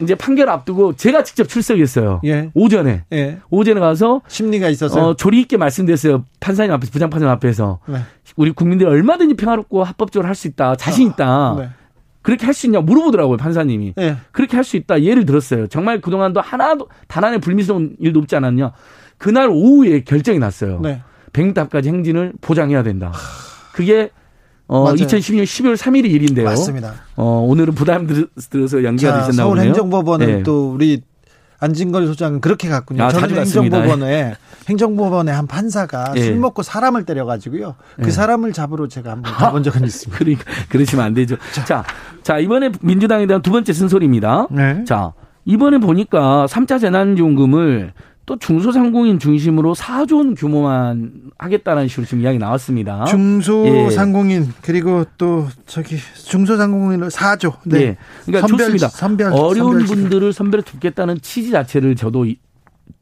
[0.00, 2.20] 이제 판결 앞두고 제가 직접 출석했어요.
[2.24, 2.50] 예.
[2.54, 3.04] 오전에.
[3.12, 3.38] 예.
[3.50, 6.24] 오전에 가서 심리가 있어서 어, 조리 있게 말씀드렸어요.
[6.40, 7.98] 판사님 앞에서 부장 판사님 앞에서 네.
[8.36, 10.74] 우리 국민들이 얼마든지 평화롭고 합법적으로 할 수 있다.
[10.76, 11.26] 자신 있다.
[11.26, 11.68] 아, 네.
[12.22, 13.94] 그렇게 할 수 있냐 물어보더라고요 판사님이.
[13.96, 14.16] 네.
[14.32, 15.68] 그렇게 할 수 있다 예를 들었어요.
[15.68, 18.72] 정말 그동안도 하나도 단 하나의 불미스러운 일도 없지 않았냐.
[19.18, 20.80] 그날 오후에 결정이 났어요.
[20.82, 21.00] 네.
[21.32, 23.12] 100m 앞까지 행진을 보장해야 된다.
[23.72, 24.10] 그게
[24.68, 24.96] 어, 맞아요.
[24.96, 26.46] 2016년 12월 3일이 일인데요.
[26.46, 26.94] 맞습니다.
[27.16, 28.06] 어, 오늘은 부담
[28.50, 29.62] 들어서 연기가 자, 되셨나 보네요.
[29.62, 30.42] 서울행정법원은 네.
[30.42, 31.02] 또 우리
[31.58, 33.04] 안진걸 소장은 그렇게 갔군요.
[33.04, 34.34] 아, 저는 행정법원에
[34.68, 36.24] 행정법원의 한 판사가 예.
[36.24, 37.76] 술 먹고 사람을 때려가지고요.
[37.96, 38.10] 그 예.
[38.10, 40.18] 사람을 잡으러 제가 한번 가본 적은 있습니다.
[40.18, 41.36] 그러니까 그러시면 안 되죠.
[41.54, 41.84] 자, 자,
[42.22, 44.48] 자 이번에 민주당에 대한 두 번째 쓴소리입니다.
[44.50, 44.84] 네.
[44.84, 45.12] 자
[45.44, 47.92] 이번에 보니까 3차 재난지원금을
[48.26, 53.04] 또 중소상공인 중심으로 4조 원 규모만 하겠다는 식으로 지금 이야기 나왔습니다.
[53.04, 54.48] 중소상공인 예.
[54.62, 57.54] 그리고 또 저기 중소상공인을 4조.
[57.66, 57.80] 네.
[57.80, 57.96] 예.
[58.24, 58.88] 그러니까 선별, 좋습니다.
[58.88, 62.26] 선별, 어려운 선별 분들을 선별해 돕겠다는 취지 자체를 저도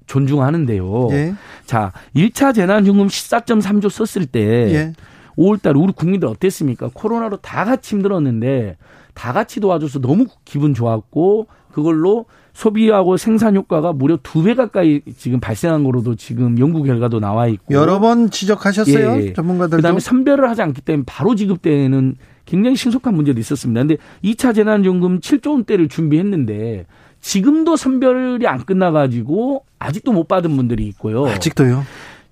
[0.07, 1.09] 존중하는데요.
[1.13, 1.35] 예.
[1.65, 4.41] 자, 1차 재난지원금 14.3조 썼을 때
[4.75, 4.93] 예.
[5.39, 6.91] 5월달 우리 국민들 어땠습니까?
[6.93, 8.77] 코로나로 다 같이 힘들었는데
[9.15, 15.41] 다 같이 도와줘서 너무 기분 좋았고 그걸로 소비하고 생산 효과가 무려 두 배 가까이 지금
[15.41, 19.33] 발생한 거로도 지금 연구 결과도 나와 있고 여러 번 지적하셨어요 예.
[19.33, 23.81] 전문가들 그다음에 선별을 하지 않기 때문에 바로 지급되는 굉장히 신속한 문제도 있었습니다.
[23.81, 26.87] 근데 2차 재난지원금 7조 원대를 준비했는데
[27.23, 31.27] 지금도 선별이 안 끝나가지고 아직도 못 받은 분들이 있고요.
[31.27, 31.85] 아직도요?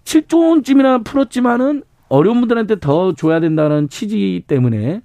[0.04, 5.00] 7조 원쯤이나 풀었지만은 어려운 분들한테 더 줘야 된다는 취지 때문에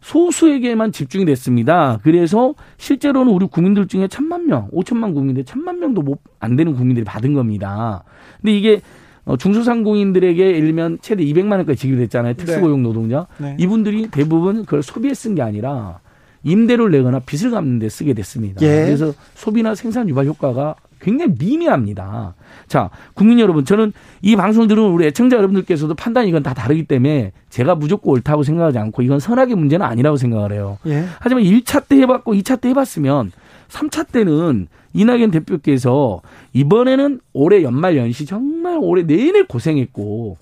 [0.00, 1.98] 소수에게만 집중이 됐습니다.
[2.02, 7.04] 그래서 실제로는 우리 국민들 중에 천만 명, 오천만 국민들, 천만 명도 못 안 되는 국민들이
[7.04, 8.04] 받은 겁니다.
[8.40, 8.80] 근데 이게
[9.24, 12.34] 어, 중소상공인들에게 예를 들면 최대 200만 원까지 지급이 됐잖아요.
[12.34, 12.88] 특수고용 네.
[12.88, 13.26] 노동자.
[13.38, 13.56] 네.
[13.58, 15.98] 이분들이 대부분 그걸 소비에 쓴 게 아니라
[16.44, 18.60] 임대료를 내거나 빚을 갚는 데 쓰게 됐습니다.
[18.64, 18.84] 예.
[18.84, 22.34] 그래서 소비나 생산 유발 효과가 굉장히 미미합니다.
[22.68, 27.32] 자, 국민 여러분, 저는 이 방송을 들은 우리 애청자 여러분들께서도 판단이 이건 다 다르기 때문에
[27.50, 30.78] 제가 무조건 옳다고 생각하지 않고 이건 선악의 문제는 아니라고 생각을 해요.
[30.86, 31.04] 예.
[31.20, 33.32] 하지만 1차 때 해봤고 2차 때 해봤으면
[33.68, 36.22] 3차 때는 이낙연 대표께서
[36.54, 40.38] 이번에는 올해 연말 연시 정말 올해 내내 고생했고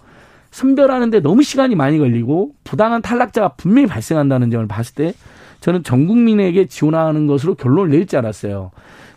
[0.52, 5.14] 선별하는데 너무 시간이 많이 걸리고 부당한 탈락자가 분명히 발생한다는 점을 봤을 때
[5.58, 8.70] 저는 전 국민에게 지원하는 것으로 결론을 낼줄 알았어요.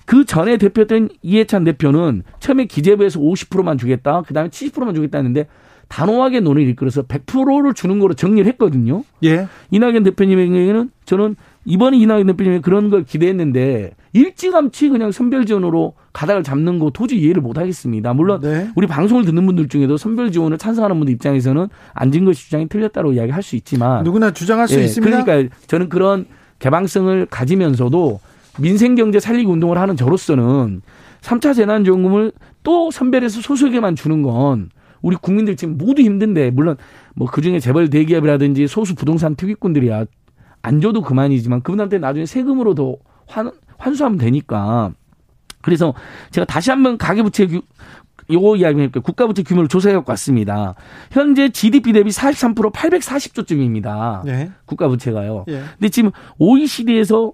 [0.07, 4.23] 그 전에 대표했던 이해찬 대표는 처음에 기재부에서 50%만 주겠다.
[4.25, 5.47] 그 다음에 70%만 주겠다 했는데
[5.89, 9.03] 단호하게 논의를 이끌어서 100%를 주는 거로 정리를 했거든요.
[9.25, 9.47] 예.
[9.69, 16.41] 이낙연 대표님의 경우에는 저는 이번에 이낙연 대표님이 그런 걸 기대했는데 일찌감치 그냥 선별 지원으로 가닥을
[16.41, 18.13] 잡는 거 도저히 이해를 못 하겠습니다.
[18.13, 18.69] 물론 네.
[18.77, 23.57] 우리 방송을 듣는 분들 중에도 선별 지원을 찬성하는 분들 입장에서는 안진걸 주장이 틀렸다고 이야기할 수
[23.57, 25.25] 있지만 누구나 주장할 수 예, 있습니다.
[25.25, 26.25] 그러니까 저는 그런
[26.59, 28.21] 개방성을 가지면서도
[28.59, 30.81] 민생 경제 살리기 운동을 하는 저로서는
[31.21, 32.31] 3차 재난 지원금을
[32.63, 34.69] 또 선별해서 소수에게만 주는 건
[35.01, 36.75] 우리 국민들 지금 모두 힘든데 물론
[37.15, 40.05] 뭐 그중에 재벌 대기업이라든지 소수 부동산 투기꾼들이야
[40.61, 44.91] 안 줘도 그만이지만 그분한테 나중에 세금으로 더 환, 환수하면 되니까
[45.61, 45.93] 그래서
[46.31, 47.61] 제가 다시 한번 가계부채 규,
[48.31, 49.01] 요거 이야기 해볼게요.
[49.01, 50.75] 국가부채 규모를 조사해 갖고 왔습니다.
[51.11, 54.23] 현재 GDP 대비 43% 840조쯤입니다.
[54.25, 54.51] 네.
[54.65, 55.45] 국가부채가요.
[55.47, 55.63] 네.
[55.77, 57.31] 근데 지금 OECD에서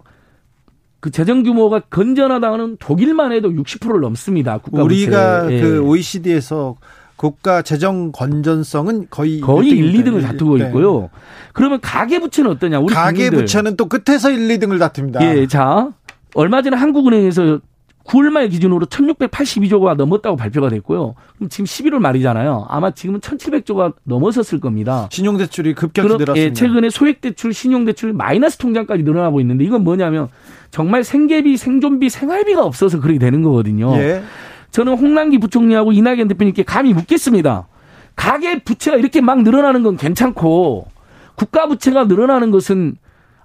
[1.04, 4.60] 그 재정 규모가 건전하다는 독일만 해도 60%를 넘습니다.
[4.60, 5.60] 국가 우리가 예.
[5.60, 6.78] 그 OECD에서
[7.18, 10.68] 국가 재정 건전성은 거의 거의 1, 2등을 다투고 네.
[10.68, 11.10] 있고요.
[11.52, 12.80] 그러면 가계 부채는 어떠냐?
[12.80, 15.22] 우리 가계 부채는 또 끝에서 1, 2등을 다툽니다.
[15.26, 15.89] 예, 자
[16.36, 17.60] 얼마 전에 한국은행에서
[18.06, 21.16] 9월 말 기준으로 1682조가 넘었다고 발표가 됐고요.
[21.36, 22.66] 그럼 지금 11월 말이잖아요.
[22.70, 25.08] 아마 지금은 1700조가 넘어섰을 겁니다.
[25.12, 26.38] 신용대출이 급격히 늘었습니다.
[26.38, 30.28] 예, 최근에 소액대출, 신용대출 마이너스 통장까지 늘어나고 있는데 이건 뭐냐면
[30.70, 33.96] 정말 생계비, 생존비, 생활비가 없어서 그렇게 되는 거거든요.
[33.98, 34.24] 예.
[34.72, 37.68] 저는 홍남기 부총리하고 이낙연 대표님께 감히 묻겠습니다.
[38.16, 40.88] 가계 부채가 이렇게 막 늘어나는 건 괜찮고
[41.36, 42.96] 국가 부채가 늘어나는 것은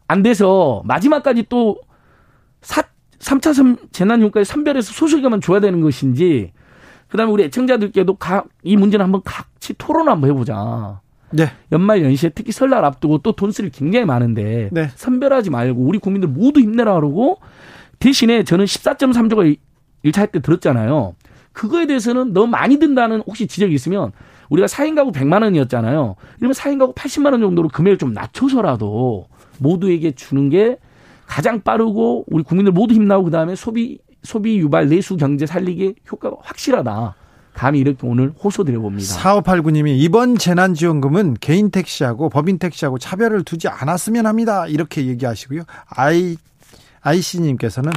[0.06, 1.78] 안 돼서 마지막까지 또
[2.62, 2.82] 사,
[3.18, 6.52] 3차 재난효과에 선별해서 소수계만 줘야 되는 것인지
[7.08, 11.00] 그다음에 우리 애청자들께도 각 이 문제는 한번 같이 토론 한번 해보자.
[11.30, 11.50] 네.
[11.72, 14.88] 연말 연시에 특히 설날 앞두고 또 돈쓸 굉장히 많은데 네.
[14.94, 17.38] 선별하지 말고 우리 국민들 모두 힘내라 그러고
[17.98, 19.56] 대신에 저는 14.3조가
[20.04, 21.14] 1차 할 때 들었잖아요.
[21.52, 24.12] 그거에 대해서는 너무 많이 든다는 혹시 지적이 있으면
[24.48, 26.14] 우리가 4인 가구 100만 원이었잖아요.
[26.38, 29.26] 이러면 4인 가구 80만 원 정도로 금액을 좀 낮춰서라도
[29.58, 30.78] 모두에게 주는 게
[31.28, 37.14] 가장 빠르고 우리 국민들 모두 힘나고 그다음에 소비 소비 유발 내수 경제 살리기 효과가 확실하다.
[37.52, 39.14] 감히 이렇게 오늘 호소드려 봅니다.
[39.16, 44.66] 4589님이 이번 재난지원금은 개인 택시하고 법인 택시하고 차별을 두지 않았으면 합니다.
[44.66, 45.62] 이렇게 얘기하시고요.
[45.88, 46.36] 아이
[47.00, 47.92] 아이씨님께서는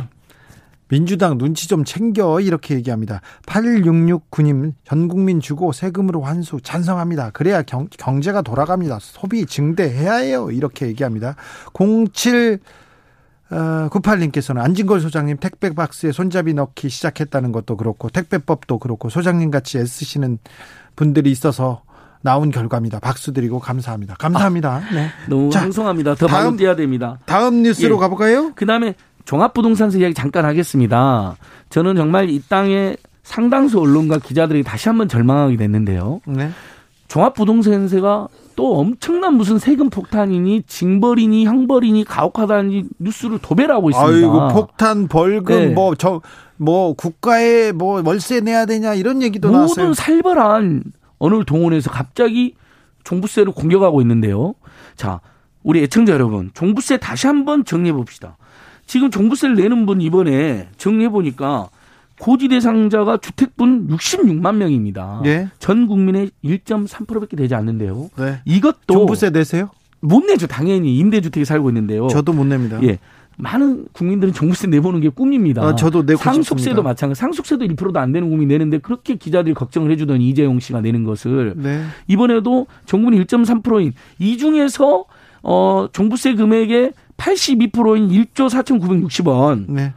[0.89, 3.21] 민주당 눈치 좀 챙겨 이렇게 얘기합니다.
[3.45, 7.29] 8669님 전 국민 주고 세금으로 환수 찬성합니다.
[7.31, 8.97] 그래야 경, 경제가 돌아갑니다.
[8.99, 10.49] 소비 증대해야 해요.
[10.51, 11.35] 이렇게 얘기합니다.
[12.13, 12.59] 07
[13.51, 19.77] 어, 98님께서는 안진걸 소장님 택배 박스에 손잡이 넣기 시작했다는 것도 그렇고 택배법도 그렇고 소장님 같이
[19.77, 20.39] 애쓰시는
[20.95, 21.83] 분들이 있어서
[22.21, 22.99] 나온 결과입니다.
[22.99, 24.15] 박수 드리고 감사합니다.
[24.15, 24.75] 감사합니다.
[24.75, 25.09] 아, 네.
[25.27, 26.15] 너무 자, 방송합니다.
[26.15, 27.19] 더 다음 뛰어야 됩니다.
[27.25, 27.99] 다음 뉴스로 예.
[27.99, 28.53] 가볼까요?
[28.53, 31.35] 그다음에 종합부동산세 이야기 잠깐 하겠습니다.
[31.69, 36.21] 저는 정말 이 땅에 상당수 언론과 기자들이 다시 한번 절망하게 됐는데요.
[36.25, 36.51] 네.
[37.07, 44.13] 종합부동산세가 또 엄청난 무슨 세금 폭탄이니 징벌이니 형벌이니 가혹하다니 뉴스를 도배하고 있습니다.
[44.13, 45.67] 아이고 폭탄 벌금 네.
[45.67, 46.21] 뭐저
[46.57, 49.87] 뭐 국가에 뭐 월세 내야 되냐 이런 얘기도 모든 나왔어요.
[49.87, 50.83] 모든 살벌한
[51.19, 52.55] 어느 동원에서 갑자기
[53.03, 54.55] 종부세를 공격하고 있는데요.
[54.95, 55.21] 자,
[55.63, 58.37] 우리 애청자 여러분, 종부세 다시 한번 정리해 봅시다.
[58.85, 61.69] 지금 종부세를 내는 분 이번에 정리해 보니까
[62.21, 65.21] 고지 대상자가 주택분 66만 명입니다.
[65.23, 65.49] 네.
[65.57, 68.11] 전 국민의 1.3%밖에 되지 않는데요.
[68.15, 68.41] 네.
[68.45, 69.71] 이것도 종부세 내세요?
[70.01, 70.45] 못 내죠.
[70.45, 72.07] 당연히 임대주택에 살고 있는데요.
[72.09, 72.77] 저도 못 냅니다.
[72.83, 72.99] 예.
[73.37, 75.63] 많은 국민들은 종부세 내보는 게 꿈입니다.
[75.63, 76.83] 아, 저도 내고 상속세도 싶습니다.
[76.83, 77.19] 마찬가지.
[77.19, 81.83] 상속세도 1%도 안 되는 국민이 내는데 그렇게 기자들이 걱정을 해주던 이재용 씨가 내는 것을 네.
[82.07, 85.05] 이번에도 정부는 1.3%인 이 중에서
[85.41, 89.71] 어 종부세 금액의 82%인 1조 4,960원.
[89.71, 89.93] 네.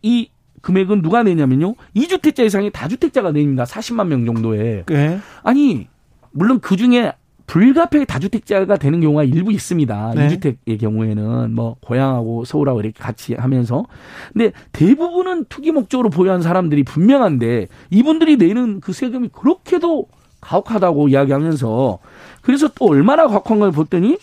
[0.00, 0.30] 이
[0.62, 1.74] 금액은 누가 내냐면요.
[1.96, 3.64] 2주택자 이상의 다주택자가 내입니다.
[3.64, 4.84] 40만 명 정도에.
[4.86, 5.18] 네.
[5.42, 5.88] 아니,
[6.32, 7.12] 물론 그 중에
[7.48, 10.12] 불가피하게 다주택자가 되는 경우가 일부 있습니다.
[10.14, 10.28] 네.
[10.28, 13.86] 2주택의 경우에는 뭐 고향하고 서울하고 이렇게 같이 하면서.
[14.32, 20.06] 근데 대부분은 투기 목적으로 보유한 사람들이 분명한데 이분들이 내는 그 세금이 그렇게도
[20.40, 21.98] 가혹하다고 이야기하면서
[22.42, 24.18] 그래서 또 얼마나 가혹한 걸 봤더니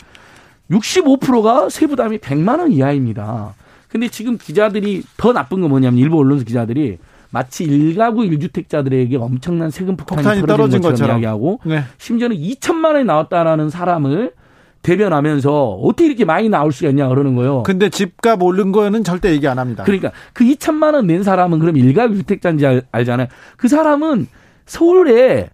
[0.71, 3.56] 65%가 세부담이 100만 원 이하입니다.
[3.95, 6.97] 근데 지금 기자들이 더 나쁜 건 뭐냐면 일부 언론사 기자들이
[7.29, 11.12] 마치 일가구 일주택자들에게 엄청난 세금 폭탄이, 폭탄이 떨어진 것처럼, 것처럼.
[11.15, 11.84] 이야기하고 네.
[11.97, 14.34] 심지어는 2천만 원이 나왔다라는 사람을
[14.81, 17.63] 대변하면서 어떻게 이렇게 많이 나올 수가 있냐 그러는 거예요.
[17.63, 19.86] 근데 집값 오른 거는 절대 얘기 안 합니다.
[19.86, 23.27] 그러니까 그 2천만 원 낸 사람은 그럼 일가구 주택자인지 알, 알잖아요.
[23.55, 24.27] 그 사람은
[24.65, 25.51] 서울에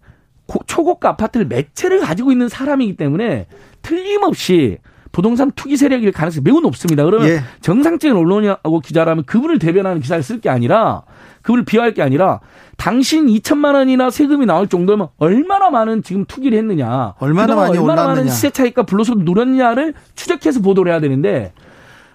[0.65, 3.45] 초고가 아파트를 몇 채를 가지고 있는 사람이기 때문에
[3.84, 4.80] 틀림없이
[5.12, 7.04] 부동산 투기 세력일 가능성이 매우 높습니다.
[7.04, 7.41] 그러면 예.
[7.62, 11.04] 정상적인 언론하고 기자라면 그분을 대변하는 기사를 쓸 게 아니라
[11.41, 12.39] 그분을 비하할 게 아니라
[12.78, 17.15] 당신 2천만 원이나 세금이 나올 정도면 얼마나 많은 지금 투기를 했느냐.
[17.19, 18.21] 얼마나 많이 얼마나 올랐느냐.
[18.21, 21.54] 많은 시세 차익과 불로소득 누렸냐를 추적해서 보도를 해야 되는데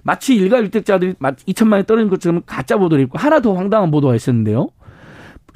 [0.02, 4.68] 마치 일가 일택자들이 2천만 원이 떨어진 것처럼 가짜 보도를 했고 하나 더 황당한 보도가 있었는데요.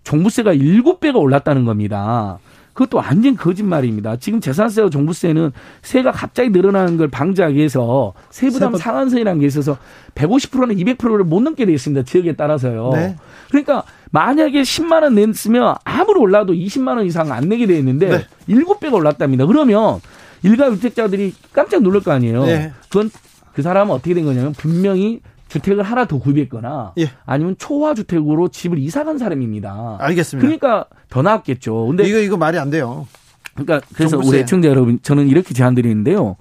[0.05, 2.39] 종부세가 7배가 올랐다는 겁니다.
[2.73, 4.17] 그것도 완전 거짓말입니다.
[4.17, 5.53] 지금 재산세와 종부세는
[5.83, 9.77] 세가 갑자기 늘어나는 걸 방지하기 위해서 세부담 상한선이라는 게 있어서
[10.15, 12.05] 150%는 200%를 못 넘게 돼 있습니다.
[12.05, 12.91] 지역에 따라서요.
[12.95, 13.17] 네.
[13.49, 18.27] 그러니까 만약에 10만 원 냈으면 아무리 올라도 20만 원 이상 안 내게 돼 있는데 네.
[18.49, 19.47] 7배가 올랐답니다.
[19.47, 20.01] 그러면
[20.43, 22.45] 일가 주택자들이 깜짝 놀랄 거 아니에요.
[22.45, 22.73] 네.
[22.89, 23.11] 그건
[23.53, 27.11] 그 사람은 어떻게 된 거냐면 분명히 주택을 하나 더 구입했거나 예.
[27.27, 29.97] 아니면 초화 주택으로 집을 이사 간 사람입니다.
[30.01, 30.47] 알겠습니다.
[30.47, 31.87] 그러니까 더 나았겠죠.
[31.87, 33.07] 근데 이거 이거 말이 안 돼요.
[33.55, 36.37] 그러니까 그래서 우리 애청자 여러분 저는 이렇게 제안 드리는데요.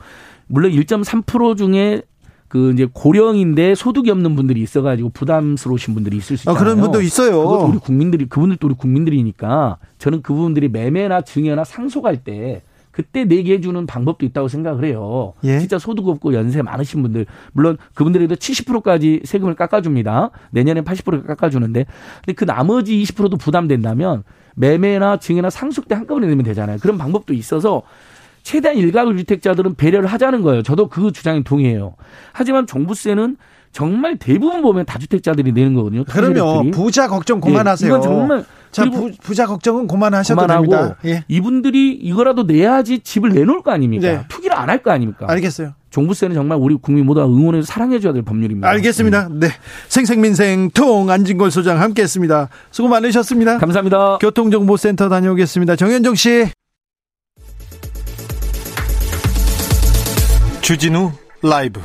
[0.48, 2.04] 물론 1.3% 중에
[2.48, 6.58] 그 이제 고령인데 소득이 없는 분들이 있어가지고 부담스러우신 분들이 있을 수 있잖아요.
[6.58, 7.44] 아, 그런 분도 있어요.
[7.44, 13.86] 그것도 우리 국민들이 그분들도 우리 국민들이니까 저는 그분들이 매매나 증여나 상속할 때 그때 내게 해주는
[13.86, 15.34] 방법도 있다고 생각을 해요.
[15.44, 15.60] 예?
[15.60, 20.32] 진짜 소득 없고 연세 많으신 분들 물론 그분들에도 70%까지 세금을 깎아줍니다.
[20.52, 21.86] 내년에 80% 깎아주는데
[22.26, 24.24] 근데 그 나머지 20%도 부담된다면
[24.56, 26.78] 매매나 증여나 상속 때 한꺼번에 내면 되잖아요.
[26.82, 27.84] 그런 방법도 있어서
[28.44, 30.64] 최대한 일가구 주택자들은 배려를 하자는 거예요.
[30.64, 31.96] 저도 그 주장에 동의해요.
[32.34, 33.38] 하지만 종부세는
[33.72, 36.04] 정말 대부분 보면 다주택자들이 내는 거거든요.
[36.10, 37.88] 그러면 부자 걱정 그만하세요.
[37.88, 40.96] 예, 이건 정말 자 부, 자 걱정은 그만하셔도 됩니다.
[41.06, 41.24] 예.
[41.28, 44.08] 이분들이 이거라도 내야지 집을 내놓을 거 아닙니까?
[44.08, 44.22] 네.
[44.28, 45.26] 투기를 안 할 거 아닙니까?
[45.30, 45.74] 알겠어요.
[45.90, 48.68] 종부세는 정말 우리 국민 모두가 응원해서 사랑해줘야 될 법률입니다.
[48.70, 49.28] 알겠습니다.
[49.28, 49.40] 음.
[49.40, 49.48] 네.
[49.88, 52.50] 생생민생 통 안진걸 소장 함께 했습니다.
[52.70, 53.58] 수고 많으셨습니다.
[53.58, 54.18] 감사합니다.
[54.20, 55.76] 교통정보센터 다녀오겠습니다.
[55.76, 56.48] 정현정 씨.
[60.62, 61.82] 주진우 라이브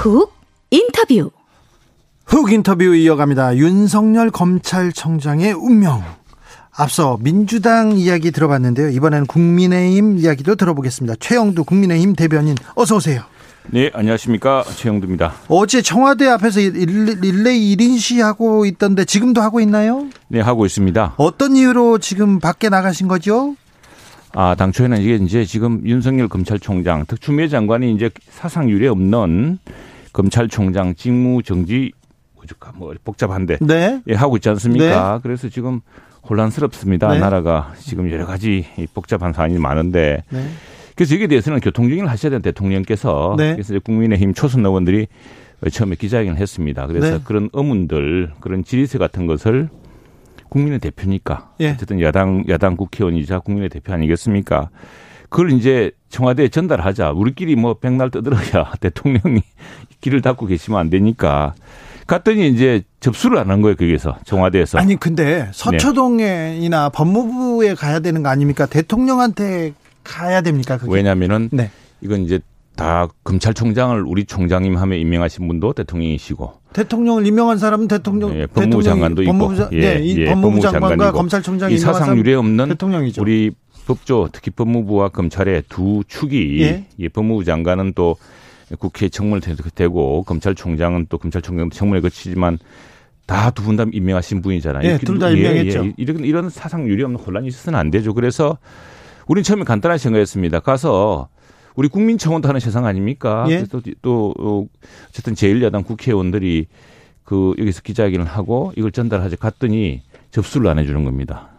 [0.00, 0.32] 훅
[0.70, 1.30] 인터뷰
[2.24, 3.58] 훅 인터뷰 이어갑니다.
[3.58, 6.02] 윤석열 검찰청장의 운명.
[6.74, 8.88] 앞서 민주당 이야기 들어봤는데요.
[8.88, 11.16] 이번에는 국민의힘 이야기도 들어보겠습니다.
[11.20, 13.20] 최영두 국민의힘 대변인 어서 오세요.
[13.66, 14.64] 네, 안녕하십니까.
[14.74, 15.34] 최영두입니다.
[15.48, 20.06] 어제 청와대 앞에서 릴레이 1인 시 하고 있던데 지금도 하고 있나요?
[20.28, 21.16] 네, 하고 있습니다.
[21.18, 23.54] 어떤 이유로 지금 밖에 나가신 거죠?
[24.32, 29.58] 아, 당초에는 이게 이제 지금 윤석열 검찰총장, 특 추미애 장관이 이제 사상 유례 없는
[30.12, 31.92] 검찰총장 직무 정지
[32.74, 34.02] 뭐 복잡한데 네.
[34.08, 35.14] 예, 하고 있지 않습니까?
[35.14, 35.20] 네.
[35.22, 35.80] 그래서 지금
[36.28, 37.12] 혼란스럽습니다.
[37.12, 37.18] 네.
[37.18, 40.46] 나라가 지금 여러 가지 복잡한 사안이 많은데 네.
[40.96, 43.52] 그래서 여기에 대해서는 교통정리를 하셔야 되는 대통령께서 네.
[43.52, 45.06] 그래서 국민의힘 초선 의원들이
[45.72, 46.86] 처음에 기자회견을 했습니다.
[46.86, 47.20] 그래서 네.
[47.24, 49.68] 그런 의문들, 그런 질의서 같은 것을
[50.48, 51.70] 국민의 대표니까 예.
[51.70, 54.70] 어쨌든 야당 야당 국회의원이자 국민의 대표 아니겠습니까?
[55.30, 57.12] 그걸 이제 청와대에 전달하자.
[57.12, 59.42] 우리끼리 뭐 백날 떠들어야 대통령이
[60.00, 61.54] 길을 닫고 계시면 안 되니까.
[62.06, 64.18] 갔더니 이제 접수를 안 한 거예요, 거기에서.
[64.24, 64.78] 청와대에서.
[64.78, 66.92] 아니, 근데 서초동에나 네.
[66.92, 68.66] 법무부에 가야 되는 거 아닙니까?
[68.66, 70.76] 대통령한테 가야 됩니까?
[70.76, 70.92] 그게?
[70.92, 71.70] 왜냐면은 네.
[72.00, 72.40] 이건 이제
[72.74, 79.22] 다 검찰총장을 우리 총장님 하면 임명하신 분도 대통령이시고 대통령을 임명한 사람은 대통령 예, 법무부 장관도
[79.22, 83.20] 있고 법무부, 예, 네, 예, 법무부 장관과 검찰총장이 사상 유례 없는 대통령이죠.
[83.20, 83.50] 우리
[83.86, 86.86] 법조 특히 법무부와 검찰의 두 축이 예.
[86.98, 88.16] 예, 법무부 장관은 또
[88.78, 92.58] 국회 청문회 되고 검찰총장은 또 검찰총장 청문회 거치지만
[93.26, 94.88] 다 두 분 다 임명하신 분이잖아요.
[94.88, 95.86] 예, 둘다 임명했죠.
[95.86, 98.12] 예, 이런 이런 사상 유례 없는 혼란이 있어서는 안 되죠.
[98.14, 98.58] 그래서
[99.26, 100.60] 우리는 처음에 간단한 생각했습니다.
[100.60, 101.28] 가서
[101.76, 103.46] 우리 국민청원도 하는 세상 아닙니까?
[103.48, 103.64] 예?
[103.70, 104.66] 또, 또 어,
[105.08, 106.66] 어쨌든 제1야당 국회의원들이
[107.22, 111.50] 그 여기서 기자회견을 하고 이걸 전달하지 갔더니 접수를 안 해주는 겁니다.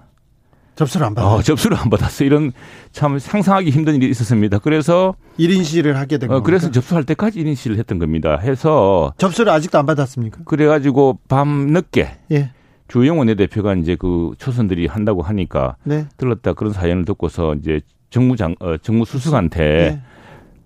[0.81, 1.37] 접수를 안 받았어요.
[1.37, 2.25] 어, 접수를 안 받았어요.
[2.25, 2.51] 이런
[2.91, 4.57] 참 상상하기 힘든 일이 있었습니다.
[4.59, 8.37] 그래서 1인 시를 하게 된 어, 그래서 접수할 때까지 1인 시를 했던 겁니다.
[8.37, 10.39] 해서 접수를 아직도 안 받았습니까?
[10.45, 12.51] 그래 가지고 밤 늦게 예.
[12.87, 16.07] 주영 원 내대표가 이제 그 초선들이 한다고 하니까 네.
[16.17, 20.01] 들렀다 그런 사연을 듣고서 이제 정무장 어, 정무수석한테 네.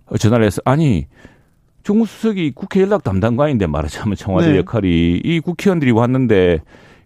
[0.05, 1.07] 어, 전화를 해서 아니
[1.83, 4.57] 정무수석이 국회 연락 담당관인데 말하자면 청와대 네.
[4.59, 6.61] 역할이 이 국회의원들이 왔는데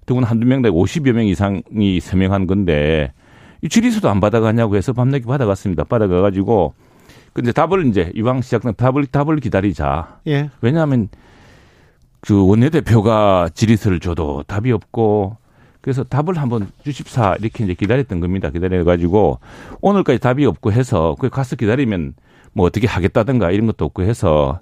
[0.10, 3.14] 더군 한두 명당 50여 명 이상이 서명한 건데
[3.62, 5.84] 이 질의서도 안 받아가냐고 해서 밤늦게 받아갔습니다.
[5.84, 6.74] 받아가가지고
[7.34, 10.20] 근데 답을 이제 이왕 시작된 답을 답을 기다리자.
[10.26, 10.50] 예.
[10.62, 11.10] 왜냐하면
[12.22, 15.38] 그 원내대표가 질의서를 줘도 답이 없고
[15.80, 18.50] 그래서 답을 한번 주십사 이렇게 이제 기다렸던 겁니다.
[18.50, 19.38] 기다려가지고
[19.82, 22.16] 오늘까지 답이 없고 해서 그 가서 기다리면
[22.54, 24.60] 뭐 어떻게 하겠다든가 이런 것도 없고 해서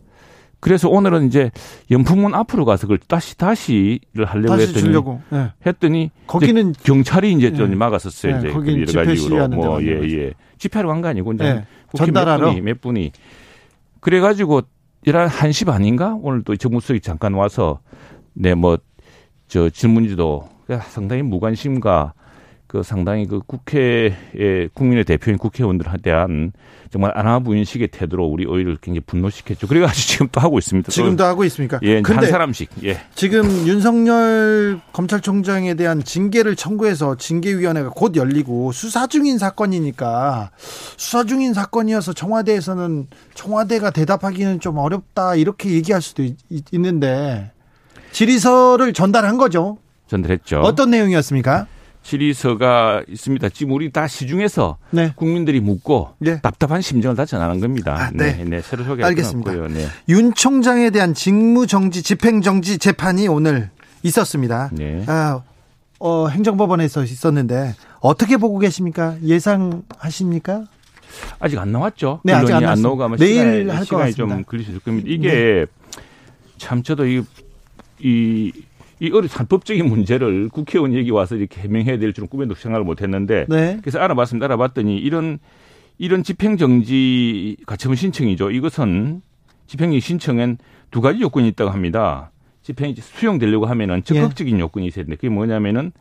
[0.60, 1.52] 그래서 오늘은 이제
[1.92, 5.22] 연풍문 앞으로 가서 그걸 다시 다시를 하려고 다시 했더니 주려고.
[5.30, 5.52] 네.
[5.66, 7.76] 했더니 거기는 경찰이 이제 좀 네.
[7.76, 8.34] 막았었어요.
[8.34, 8.40] 네.
[8.40, 10.34] 이제 그 여러 가지 이유로 뭐예예 예.
[10.58, 11.66] 집회하러 간거 아니고 이제 네.
[11.96, 13.12] 전달하러 몇 분이, 몇 분이
[14.00, 14.62] 그래 가지고
[15.06, 17.80] 11시 반인가 오늘 또 정무수석이 잠깐 와서
[18.34, 18.78] 네 뭐
[19.48, 20.50] 저 질문지도
[20.90, 22.14] 상당히 무관심과
[22.68, 26.52] 그 상당히 그 국회의 국민의 대표인 국회의원들에 대한
[26.92, 29.68] 정말 아나부인식의 태도로 우리 오히려 굉장히 분노시켰죠.
[29.68, 30.92] 그래가지고 지금 또 하고 있습니다.
[30.92, 31.80] 지금도 하고 있습니까?
[31.84, 32.70] 예, 근데 한 사람씩.
[32.84, 33.00] 예.
[33.16, 40.52] 지금 윤석열 검찰총장에 대한 징계를 청구해서 징계위원회가 곧 열리고 수사 중인 사건이니까
[40.98, 46.36] 수사 중인 사건이어서 청와대에서는 청와대가 대답하기는 좀 어렵다 이렇게 얘기할 수도 있,
[46.72, 47.52] 있는데
[48.12, 49.78] 질의서를 전달한 거죠.
[50.08, 50.60] 전달했죠.
[50.62, 51.68] 어떤 내용이었습니까?
[52.08, 53.50] 질의서가 있습니다.
[53.50, 55.12] 지금 우리 다 시중에서 네.
[55.16, 56.40] 국민들이 묻고 네.
[56.42, 57.96] 답답한 심정을 다 전하는 겁니다.
[57.98, 58.38] 아, 네.
[58.38, 58.44] 네.
[58.46, 59.52] 네, 새로 소개할 알겠습니다.
[59.68, 59.88] 네.
[60.08, 63.70] 윤 총장에 대한 직무정지, 집행정지 재판이 오늘
[64.04, 64.70] 있었습니다.
[64.72, 65.04] 네.
[65.08, 65.42] 아,
[66.00, 69.18] 어, 행정법원에서 있었는데 어떻게 보고 계십니까?
[69.22, 70.64] 예상하십니까?
[71.40, 72.22] 아직 안 나왔죠.
[72.24, 75.08] 네, 아직 안, 안 나오고 아마 내일 할 시간이 좀 걸리실 겁니다.
[75.10, 75.66] 이게 네.
[76.58, 77.22] 참 저도 이,
[78.00, 78.54] 이,
[79.00, 83.46] 이 어리 산법적인 문제를 국회의원 얘기 와서 이렇게 해명해야 될 줄은 꿈에도 생각을 못 했는데
[83.48, 83.78] 네.
[83.82, 84.46] 그래서 알아봤습니다.
[84.46, 85.40] 알아봤더니 이런
[85.98, 88.52] 이런 집행정지 가처분 신청이죠.
[88.52, 89.22] 이것은
[89.68, 90.58] 집행정지 신청엔
[90.92, 92.32] 두 가지 요건이 있다고 합니다.
[92.64, 94.60] 집행이 수용되려고 하면은 적극적인 예.
[94.60, 95.92] 요건이 있어야 되는데 그게 뭐냐면은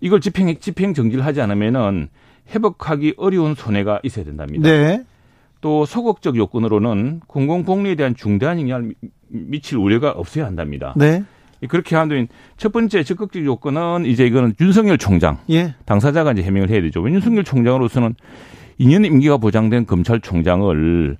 [0.00, 2.08] 이걸 집행 집행 정지를 하지 않으면은
[2.50, 4.68] 회복하기 어려운 손해가 있어야 된답니다.
[4.68, 5.02] 네.
[5.62, 8.94] 또 소극적 요건으로는 공공복리에 대한 중대한 영향을
[9.28, 10.92] 미칠 우려가 없어야 한답니다.
[10.96, 11.24] 네.
[11.66, 15.74] 그렇게 한다면 첫 번째 적극적 요건은 이제 이거는 윤석열 총장 예.
[15.84, 17.08] 당사자가 이제 해명을 해야 되죠.
[17.08, 18.14] 윤석열 총장으로서는
[18.80, 21.16] 2년 임기가 보장된 검찰총장을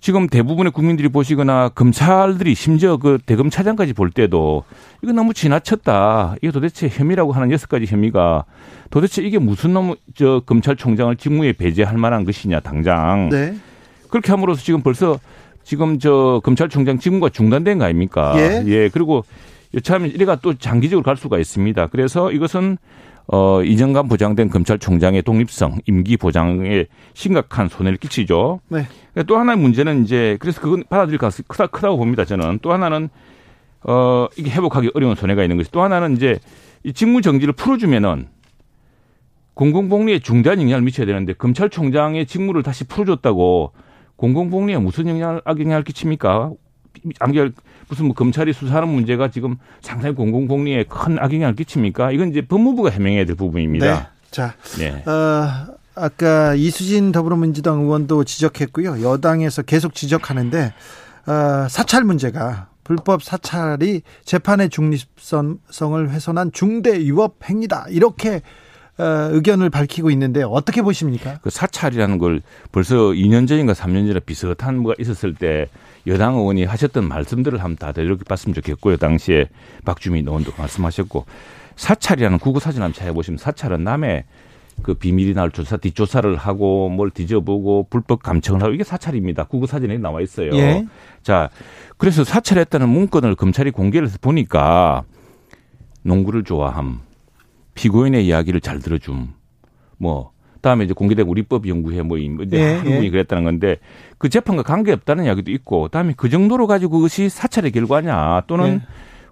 [0.00, 4.64] 지금 대부분의 국민들이 보시거나 검찰들이 심지어 그 대검차장까지 볼 때도
[5.02, 6.36] 이거 너무 지나쳤다.
[6.40, 8.46] 이게 도대체 혐의라고 하는 여섯 가지 혐의가
[8.88, 13.28] 도대체 이게 무슨 놈, 저 검찰총장을 직무에 배제할 만한 것이냐, 당장.
[13.28, 13.54] 네.
[14.08, 15.20] 그렇게 함으로써 지금 벌써
[15.62, 18.32] 지금 저 검찰총장 직무가 중단된 거 아닙니까?
[18.36, 18.64] 예.
[18.66, 18.88] 예.
[18.88, 19.24] 그리고
[19.82, 21.86] 참 이래가 또 장기적으로 갈 수가 있습니다.
[21.88, 22.76] 그래서 이것은
[23.32, 28.60] 어, 2년간 보장된 검찰총장의 독립성, 임기 보장에 심각한 손해를 끼치죠.
[28.68, 28.86] 네.
[29.28, 32.24] 또 하나의 문제는 이제 그래서 그건 받아들일 가능성이 크다, 크다고 봅니다.
[32.24, 33.08] 저는 또 하나는
[33.82, 36.40] 어, 이게 회복하기 어려운 손해가 있는 것이 또 하나는 이제
[36.82, 38.28] 이 직무 정지를 풀어주면은
[39.54, 43.72] 공공복리에 중대한 영향을 미쳐야 되는데 검찰총장의 직무를 다시 풀어줬다고
[44.16, 46.52] 공공복리에 무슨 영향을 악영향을 끼칩니까?
[47.18, 47.52] 악영향
[47.88, 52.12] 무슨 뭐 검찰이 수사하는 문제가 지금 상당히 공공복리에 큰 악영향을 끼칩니까?
[52.12, 53.86] 이건 이제 법무부가 해명해야 될 부분입니다.
[53.86, 54.06] 네.
[54.30, 55.02] 자, 네.
[55.10, 55.66] 어,
[55.96, 59.02] 아까 이수진 더불어민주당 의원도 지적했고요.
[59.02, 60.72] 여당에서 계속 지적하는데
[61.26, 68.40] 어, 사찰 문제가 불법 사찰이 재판의 중립성을 훼손한 중대 위법 행위다 이렇게 어,
[69.00, 71.38] 의견을 밝히고 있는데 어떻게 보십니까?
[71.42, 72.42] 그 사찰이라는 걸
[72.72, 75.68] 벌써 2년 전인가 3년 전에 비슷한 뭐가 있었을 때
[76.06, 78.96] 여당 의원이 하셨던 말씀들을 한번 다들 이렇게 봤으면 좋겠고요.
[78.96, 79.48] 당시에
[79.84, 81.26] 박주민 의원도 말씀하셨고
[81.76, 84.24] 사찰이라는 구구 사진 한번 찾아보시면 사찰은 남의
[84.82, 89.44] 그 비밀이 나올 조사 뒷조사를 하고 뭘 뒤져보고 불법 감청을 하고 이게 사찰입니다.
[89.44, 90.50] 구구 사진에 나와 있어요.
[90.54, 90.86] 예.
[91.22, 91.50] 자,
[91.98, 95.02] 그래서 사찰했다는 문건을 검찰이 공개를 해서 보니까
[96.02, 97.00] 농구를 좋아함,
[97.80, 99.28] 피고인의 이야기를 잘 들어줌.
[99.96, 103.10] 뭐 다음에 이제 공개된 우리법 연구회 모임, 근데 예, 한분이 예.
[103.10, 103.78] 그랬다는 건데
[104.18, 108.80] 그 재판과 관계 없다는 이야기도 있고, 다음에 그 정도로 가지고 그것이 사찰의 결과냐, 또는 예.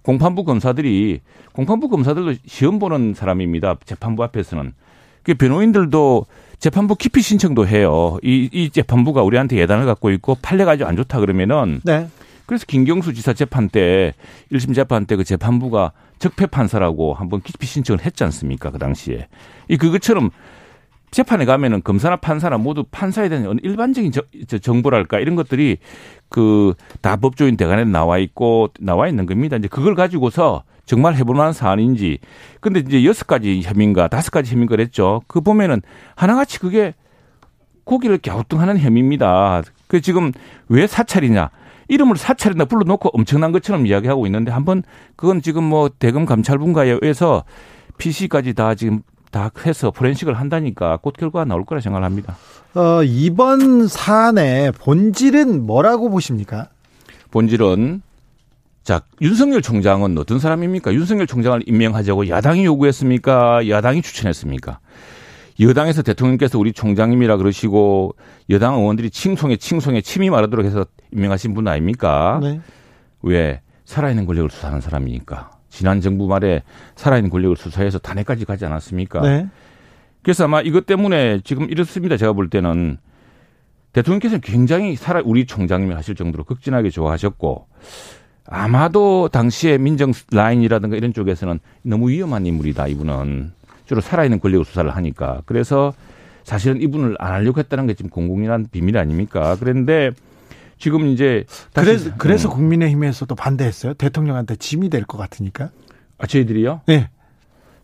[0.01, 1.21] 공판부 검사들이
[1.53, 3.77] 공판부 검사들도 시험 보는 사람입니다.
[3.85, 4.73] 재판부 앞에서는
[5.25, 6.25] 그 변호인들도
[6.59, 8.17] 재판부 기피 신청도 해요.
[8.23, 12.09] 이, 이 재판부가 우리한테 예단을 갖고 있고 판례가 아주 안 좋다 그러면은 네.
[12.49, 14.15] 그래서 김경수 지사 재판 때
[14.51, 18.71] 1심 재판 때 그 재판부가 적폐 판사라고 한번 기피 신청을 했지 않습니까?
[18.71, 19.29] 그 당시에.
[19.69, 20.31] 이 그것처럼
[21.11, 25.77] 재판에 가면은 검사나 판사나 모두 판사에 대한 일반적인 저, 저 정보랄까 이런 것들이
[26.31, 29.57] 그 다 법조인 대관에 나와 있고 나와 있는 겁니다.
[29.57, 32.19] 이제 그걸 가지고서 정말 해볼 만한 사안인지.
[32.61, 35.21] 근데 이제 여섯 가지 혐의인가 다섯 가지 혐의인가 그랬죠.
[35.27, 35.83] 그 보면은
[36.17, 36.95] 하나같이 그게
[37.85, 39.63] 고기를 갸우뚱하는 혐의입니다.
[39.87, 40.33] 그 지금
[40.69, 41.51] 왜 사찰이냐?
[41.89, 44.83] 이름을 사찰이나 불러놓고 엄청난 것처럼 이야기하고 있는데 한번
[45.17, 47.45] 그건 지금 뭐 대검 감찰분과에 의해서
[47.99, 52.37] PC까지 다 지금 다 해서 포렌식을 한다니까 곧 결과가 나올 거라 생각을 합니다.
[52.75, 56.69] 어, 이번 사안의 본질은 뭐라고 보십니까?
[57.31, 58.03] 본질은
[58.85, 60.95] 자, 윤석열 총장은 어떤 사람입니까?
[60.95, 63.69] 윤석열 총장을 임명하자고 야당이 요구했습니까?
[63.69, 64.79] 야당이 추천했습니까?
[65.61, 68.15] 여당에서 대통령께서 우리 총장님이라 그러시고
[68.51, 72.39] 여당 의원들이 칭송에 칭송에 침이 마르도록 해서 임명하신 분 아닙니까?
[72.43, 72.61] 네.
[73.23, 75.51] 왜 살아있는 권력을 수사하는 사람이니까.
[75.69, 76.63] 지난 정부 말에
[76.97, 79.21] 살아있는 권력을 수사해서 탄핵까지 가지 않았습니까?
[79.23, 79.49] 네.
[80.23, 82.17] 그래서 아마 이것 때문에 지금 이렇습니다.
[82.17, 82.99] 제가 볼 때는
[83.93, 87.67] 대통령께서는 굉장히 살아 우리 총장님이 하실 정도로 극진하게 좋아하셨고
[88.47, 93.53] 아마도 당시에 민정 라인이라든가 이런 쪽에서는 너무 위험한 인물이다 이분은
[93.89, 95.95] 주로 살아있는 권력을 수사를 하니까 그래서
[96.45, 99.57] 사실은 이분을 안 하려고 했다는 게 지금 공공이란 비밀 아닙니까?
[99.59, 100.11] 그런데
[100.79, 102.55] 지금 이제 그래서 그래서 음.
[102.55, 103.95] 국민의힘에서도 반대했어요.
[103.95, 105.71] 대통령한테 짐이 될 것 같으니까.
[106.19, 106.83] 아 저희들이요?
[106.87, 107.09] 네.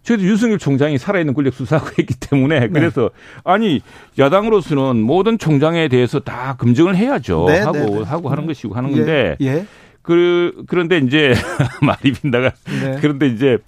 [0.03, 2.69] 저희도 윤석열 총장이 살아있는 권력 수사하고 있기 때문에 네.
[2.69, 3.09] 그래서
[3.43, 3.81] 아니
[4.19, 8.03] 야당으로서는 모든 총장에 대해서 다 검증을 해야죠 네, 하고 네, 네.
[8.03, 9.67] 하고 하는 것이고 하는 건데 예, 예.
[10.05, 11.35] 그 그런데 이제
[11.83, 12.99] 말이 빈다가 네.
[13.01, 13.59] 그런데 이제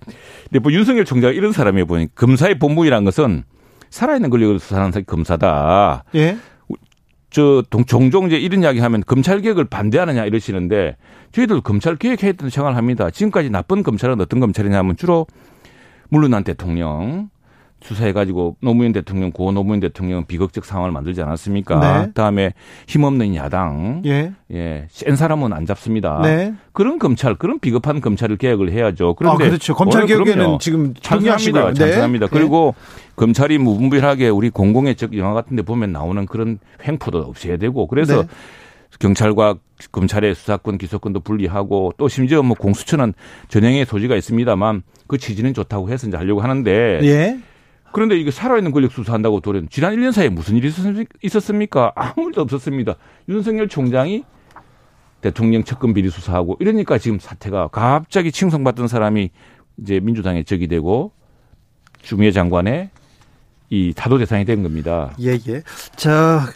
[0.63, 3.43] 뭐 윤석열 총장 이런 사람이 보니 검사의 본분이란 것은
[3.91, 6.05] 살아있는 권력을 수사하는 검사다.
[6.15, 6.37] 예.
[7.31, 10.97] 저 종종 이제 이런 이야기 하면 검찰 개혁을 반대하느냐 이러시는데
[11.33, 11.97] 저희들 검찰
[12.33, 13.11] 된다고 생각을 합니다.
[13.11, 15.27] 지금까지 나쁜 검찰은 어떤 검찰이냐 하면 주로
[16.11, 17.31] 물러난 대통령
[17.83, 21.81] 수사해가지고 노무현 대통령, 고 노무현 대통령 비극적 상황을 만들지 않았습니까?
[21.81, 22.07] 네.
[22.07, 22.53] 그다음에
[22.89, 26.21] 힘없는 야당, 예, 예, 센 사람은 안 잡습니다.
[26.23, 26.55] 네.
[26.73, 29.15] 그런 검찰, 그런 비겁한 검찰을 개혁을 해야죠.
[29.15, 29.75] 그런데 아, 그렇죠.
[29.75, 31.75] 검찰 개혁에는 지금 찬성합니다.
[31.75, 32.27] 찬성합니다.
[32.27, 32.31] 네.
[32.33, 32.75] 그리고
[33.15, 38.29] 검찰이 무분별하게 우리 공공의 적 영화 같은데 보면 나오는 그런 횡포도 없애야 되고 그래서 네.
[38.99, 39.57] 경찰과
[39.93, 43.15] 검찰의 수사권, 기소권도 분리하고 또 심지어 뭐 공수처는
[43.49, 47.39] 전형의 소지가 있습니다만 그 취지는 좋다고 해서 이제 하려고 하는데 예.
[47.93, 50.71] 그런데 이게 살아있는 권력 수사한다고 도래는 지난 1년 사이에 무슨 일이
[51.23, 51.93] 있었습니까?
[51.95, 52.97] 아무 일도 없었습니다.
[53.29, 54.25] 윤석열 총장이
[55.21, 59.31] 대통령 측근 비리 수사하고 이러니까 지금 사태가 갑자기 칭송받던 사람이
[59.79, 61.13] 이제 민주당의 적이 되고
[62.03, 62.91] 주미애 장관의
[63.71, 65.13] 이 타도 대상이 된 겁니다.
[65.21, 65.63] 예, 예.
[65.97, 66.47] 자,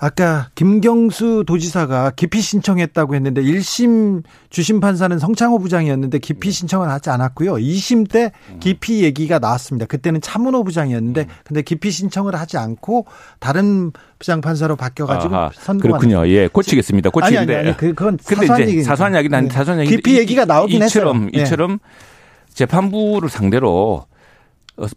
[0.00, 7.54] 아까 김경수 도지사가 기피 신청했다고 했는데 1심 주심 판사는 성창호 부장이었는데 기피 신청을 하지 않았고요.
[7.54, 8.30] 2심 때
[8.60, 9.86] 기피 얘기가 나왔습니다.
[9.86, 13.06] 그때는 차문호 부장이었는데 근데 기피 신청을 하지 않고
[13.40, 13.90] 다른
[14.20, 16.28] 부장 판사로 바뀌어 가지고 선고 그렇군요.
[16.28, 17.10] 예, 고치겠습니다.
[17.10, 17.52] 고치는데.
[17.52, 19.58] 아니, 아니, 아니, 그건 사소한 얘기 사소한 이야기는 아닌데 네.
[19.58, 21.42] 사소한 얘기 기피 얘기가 나오긴 이처럼, 했어요.
[21.42, 21.78] 이처럼
[22.54, 24.06] 재판부를 상대로 어,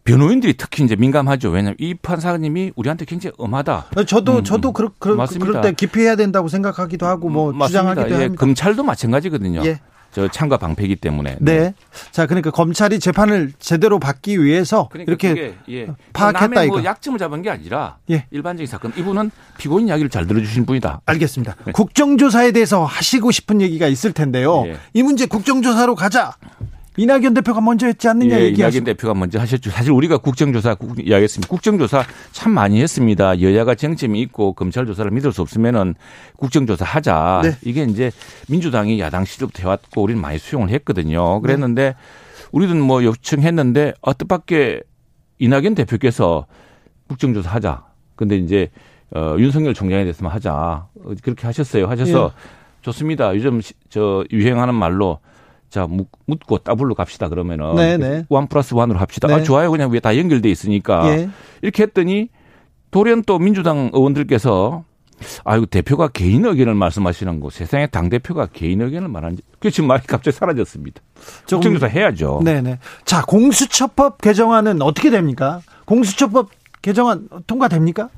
[0.03, 1.49] 변호인들이 특히 이제 민감하죠.
[1.49, 3.87] 왜냐하면 이 판사님이 우리한테 굉장히 엄하다.
[4.07, 7.67] 저도 음, 저도 그럴, 그럴, 그럴 때 기피해야 된다고 생각하기도 하고 뭐 맞습니다.
[7.67, 8.39] 주장하기도 예, 합니다.
[8.39, 9.65] 검찰도 마찬가지거든요.
[9.65, 9.79] 예.
[10.11, 11.37] 저 참가 방패기 때문에.
[11.39, 11.59] 네.
[11.59, 11.73] 네.
[12.11, 15.87] 자, 그러니까 검찰이 재판을 제대로 받기 위해서 그러니까 이렇게 그게, 예.
[16.11, 16.83] 파악했다 뭐 이거.
[16.83, 18.25] 약점을 잡은 게 아니라 예.
[18.29, 18.91] 일반적인 사건.
[18.97, 21.01] 이분은 피고인 이야기를 잘 들어주신 분이다.
[21.05, 21.55] 알겠습니다.
[21.65, 21.71] 네.
[21.71, 24.65] 국정조사에 대해서 하시고 싶은 얘기가 있을 텐데요.
[24.67, 24.77] 예.
[24.93, 26.35] 이 문제 국정조사로 가자.
[27.01, 28.83] 이낙연 대표가 먼저 했지 않느냐 예, 얘기하시고.
[28.83, 29.71] 이낙연 대표가 먼저 하셨죠.
[29.71, 31.49] 사실 우리가 국정조사 이야기했습니다.
[31.49, 33.41] 국정조사 참 많이 했습니다.
[33.41, 35.95] 여야가 쟁점이 있고 검찰 조사를 믿을 수 없으면은
[36.37, 37.41] 국정조사 하자.
[37.43, 37.55] 네.
[37.63, 38.11] 이게 이제
[38.49, 41.41] 민주당이 야당 시절부터 해왔고 우리는 많이 수용을 했거든요.
[41.41, 41.95] 그랬는데 네.
[42.51, 44.83] 우리는 뭐 요청했는데 어, 뜻밖의
[45.39, 46.45] 이낙연 대표께서
[47.07, 47.83] 국정조사 하자.
[48.15, 48.69] 근데 이제
[49.15, 50.53] 어, 윤석열 총장에 대해서만 하자.
[50.53, 51.87] 어, 그렇게 하셨어요.
[51.87, 52.81] 하셔서 네.
[52.81, 53.35] 좋습니다.
[53.35, 55.19] 요즘 저 유행하는 말로
[55.71, 55.87] 자
[56.27, 58.25] 묻고 따블로 갑시다 그러면은 네네.
[58.29, 59.27] 원 플러스 원으로 합시다.
[59.31, 59.41] 아, 네.
[59.41, 61.29] 아 좋아요 그냥 왜다 연결돼 있으니까 예.
[61.61, 62.27] 이렇게 했더니
[62.91, 64.83] 돌연 또 민주당 의원들께서
[65.45, 70.03] 아이고 대표가 개인 의견을 말씀하시는 거 세상에 당 대표가 개인 의견을 말하는지 그 지금 말이
[70.05, 71.01] 갑자기 사라졌습니다.
[71.47, 72.41] 국정조사 해야죠.
[72.43, 72.79] 네네.
[73.05, 75.61] 자 공수처법 개정안은 어떻게 됩니까?
[75.85, 76.49] 공수처법
[76.81, 78.09] 개정안 통과됩니까?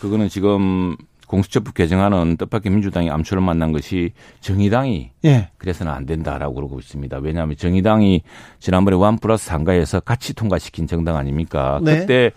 [0.00, 0.96] 그거는 지금
[1.30, 4.10] 공수처법 개정안은 뜻밖의 민주당이 암초를 만난 것이
[4.40, 5.48] 정의당이 예.
[5.58, 7.18] 그래서는 안 된다라고 그러고 있습니다.
[7.18, 8.22] 왜냐하면 정의당이
[8.58, 11.80] 지난번에 원 플러스 상가에서 같이 통과시킨 정당 아닙니까?
[11.84, 12.00] 네.
[12.00, 12.32] 그때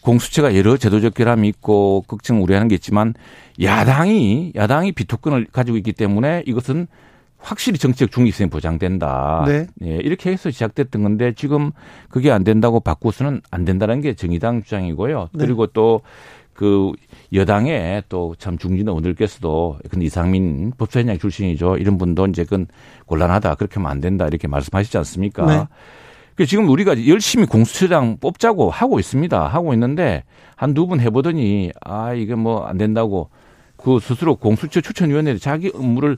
[0.00, 3.14] 공수처가 여러 제도적 결함이 있고 걱정 우려하는 게 있지만
[3.62, 6.88] 야당이 야당이 비토권을 가지고 있기 때문에 이것은
[7.38, 9.44] 확실히 정치적 중립성이 보장된다.
[9.46, 9.68] 네.
[9.84, 11.70] 예, 이렇게 해서 시작됐던 건데 지금
[12.08, 15.28] 그게 안 된다고 바꾸서는 안 된다는 게 정의당 주장이고요.
[15.32, 15.44] 네.
[15.44, 16.00] 그리고 또
[16.56, 16.92] 그
[17.32, 21.76] 여당의 또 참 중진 의원들께서도 근데 이상민 법사위원장 출신이죠.
[21.76, 22.66] 이런 분도 이제 그건
[23.06, 23.56] 곤란하다.
[23.56, 24.26] 그렇게 하면 안 된다.
[24.26, 25.46] 이렇게 말씀하시지 않습니까?
[25.46, 25.64] 네.
[26.34, 29.46] 그 지금 우리가 열심히 공수처장 뽑자고 하고 있습니다.
[29.46, 30.24] 하고 있는데
[30.56, 33.28] 한두분 해보더니 아 이게 뭐 안 된다고
[33.76, 36.16] 그 스스로 공수처 추천위원회 자기 업무를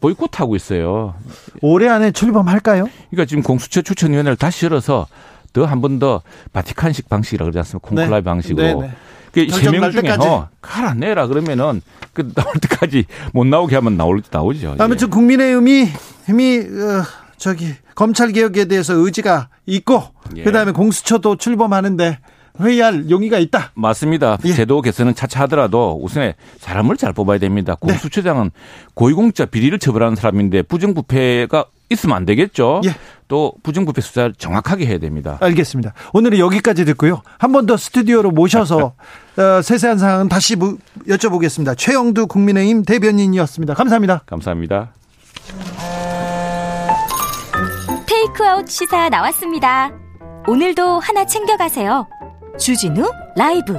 [0.00, 1.14] 보이콧하고 있어요.
[1.62, 2.88] 올해 안에 출범할까요?
[3.10, 5.06] 그러니까 지금 공수처 추천위원회를 다시 열어서
[5.52, 6.22] 더 한 번 더
[6.52, 7.88] 바티칸식 방식이라고 그러지 않습니까?
[7.88, 8.24] 콩클라이 네.
[8.24, 8.80] 방식으로.
[8.80, 8.92] 네, 네.
[9.34, 11.82] 그세명 중에 어, 칼안 내라 그러면은
[12.12, 14.76] 그 나올 때까지 못 나오게 하면 나올 나오죠.
[14.78, 15.10] 아무튼 예.
[15.10, 15.88] 국민의힘이
[16.26, 17.04] 힘이 어,
[17.36, 20.02] 저기 검찰 개혁에 대해서 의지가 있고
[20.36, 20.44] 예.
[20.44, 22.18] 그다음에 공수처도 출범하는데
[22.60, 23.72] 회의할 용의가 있다.
[23.74, 24.38] 맞습니다.
[24.44, 24.52] 예.
[24.52, 27.76] 제도 개선은 차차 하더라도 우선에 사람을 잘 뽑아야 됩니다.
[27.82, 27.88] 네.
[27.88, 28.52] 공수처장은
[28.94, 32.82] 고위공직자 비리를 처벌하는 사람인데 부정부패가 있으면 안 되겠죠.
[32.84, 32.94] 예.
[33.26, 35.38] 또 부정부패 수사를 정확하게 해야 됩니다.
[35.40, 35.94] 알겠습니다.
[36.12, 37.22] 오늘은 여기까지 듣고요.
[37.38, 38.92] 한 번 더 스튜디오로 모셔서
[39.38, 41.76] 어, 세세한 사항은 다시 여쭤보겠습니다.
[41.78, 43.74] 최영두 국민의힘 대변인이었습니다.
[43.74, 44.22] 감사합니다.
[44.26, 44.90] 감사합니다.
[48.06, 49.90] 테이크아웃 시사 나왔습니다.
[50.46, 52.06] 오늘도 하나 챙겨가세요.
[52.58, 53.74] 주진우 라이브.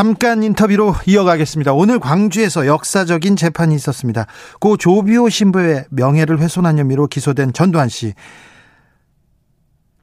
[0.00, 1.74] 잠깐 인터뷰로 이어가겠습니다.
[1.74, 4.26] 오늘 광주에서 역사적인 재판이 있었습니다.
[4.58, 8.14] 고 조비오 신부의 명예를 훼손한 혐의로 기소된 전두환 씨.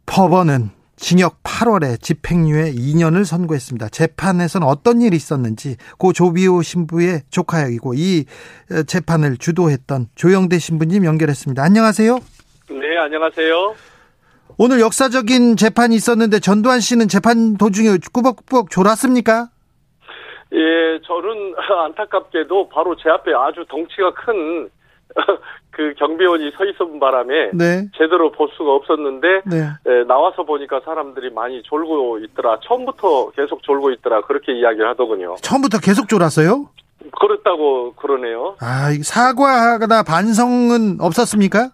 [0.05, 3.89] 법원은 징역 8월에 집행유예 2년을 선고했습니다.
[3.89, 8.25] 재판에서는 어떤 일이 있었는지 고 조비오 신부의 조카이고 이
[8.71, 11.63] 어, 재판을 주도했던 조영대 신부님 연결했습니다.
[11.63, 12.19] 안녕하세요.
[12.69, 13.73] 네, 안녕하세요.
[14.57, 19.49] 오늘 역사적인 재판이 있었는데 전두환 씨는 재판 도중에 꾸벅꾸벅 졸았습니까?
[20.53, 24.69] 예, 저는 안타깝게도 바로 제 앞에 아주 덩치가 큰
[25.71, 27.87] 그 경비원이 서 있었던 바람에 네.
[27.97, 29.57] 제대로 볼 수가 없었는데 네.
[29.85, 32.59] 에, 나와서 보니까 사람들이 많이 졸고 있더라.
[32.63, 34.21] 처음부터 계속 졸고 있더라.
[34.21, 35.35] 그렇게 이야기를 하더군요.
[35.41, 36.69] 처음부터 계속 졸았어요?
[37.19, 38.55] 그렇다고 그러네요.
[38.59, 41.71] 아, 사과나 반성은 없었습니까?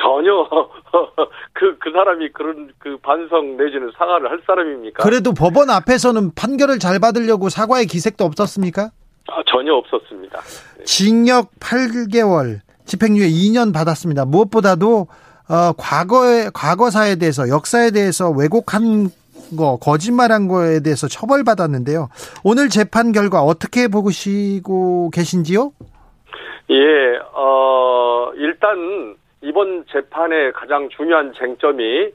[0.00, 0.48] 전혀
[1.52, 5.02] 그, 그 사람이 그런 그 반성 내지는 사과를 할 사람입니까?
[5.02, 8.90] 그래도 법원 앞에서는 판결을 잘 받으려고 사과의 기색도 없었습니까?
[9.30, 10.40] 아, 전혀 없었습니다.
[10.40, 10.84] 네.
[10.84, 14.24] 징역 8개월, 집행유예 2년 받았습니다.
[14.24, 15.06] 무엇보다도
[15.50, 19.10] 어, 과거의 과거사에 대해서 역사에 대해서 왜곡한
[19.56, 22.08] 거 거짓말한 거에 대해서 처벌받았는데요.
[22.44, 25.72] 오늘 재판 결과 어떻게 보시고 계신지요?
[26.70, 32.12] 예, 어, 일단 이번 재판의 가장 중요한 쟁점이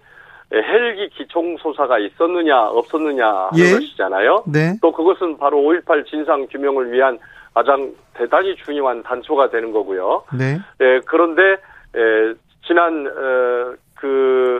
[0.53, 3.74] 헬기 기총소사가 있었느냐 없었느냐 하는 예?
[3.74, 4.43] 것이잖아요.
[4.47, 4.74] 네.
[4.82, 7.17] 또 그것은 바로 5.18 진상 규명을 위한
[7.53, 10.24] 가장 대단히 중요한 단초가 되는 거고요.
[10.38, 10.59] 네.
[10.82, 11.41] 예, 그런데
[11.95, 12.34] 예,
[12.65, 14.59] 지난 어, 그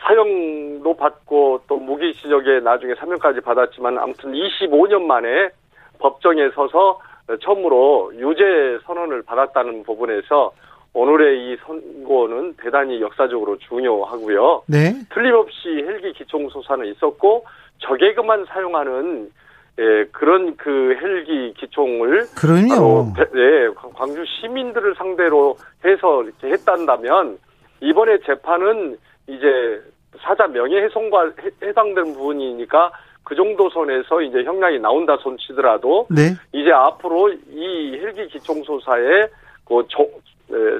[0.00, 5.50] 사형도 받고 또 무기 시적에 나중에 사명까지 받았지만 아무튼 25년 만에
[5.98, 7.00] 법정에 서서
[7.42, 10.52] 처음으로 유죄 선언을 받았다는 부분에서
[10.96, 14.62] 오늘의 이 선고는 대단히 역사적으로 중요하고요.
[14.66, 14.94] 네.
[15.12, 17.44] 틀림없이 헬기 기총 소사는 있었고
[17.80, 19.30] 적에게만 사용하는
[19.78, 23.12] 예, 그런 그 헬기 기총을 그럼요.
[23.34, 27.38] 예, 광주 시민들을 상대로 해서 이렇게 했단다면
[27.82, 29.82] 이번에 재판은 이제
[30.20, 31.32] 사자 명예훼손과
[31.62, 32.90] 해당된 부분이니까
[33.22, 36.32] 그 정도 선에서 이제 형량이 나온다 손치더라도 네.
[36.52, 39.26] 이제 앞으로 이 헬기 기총소사에
[39.66, 39.86] 그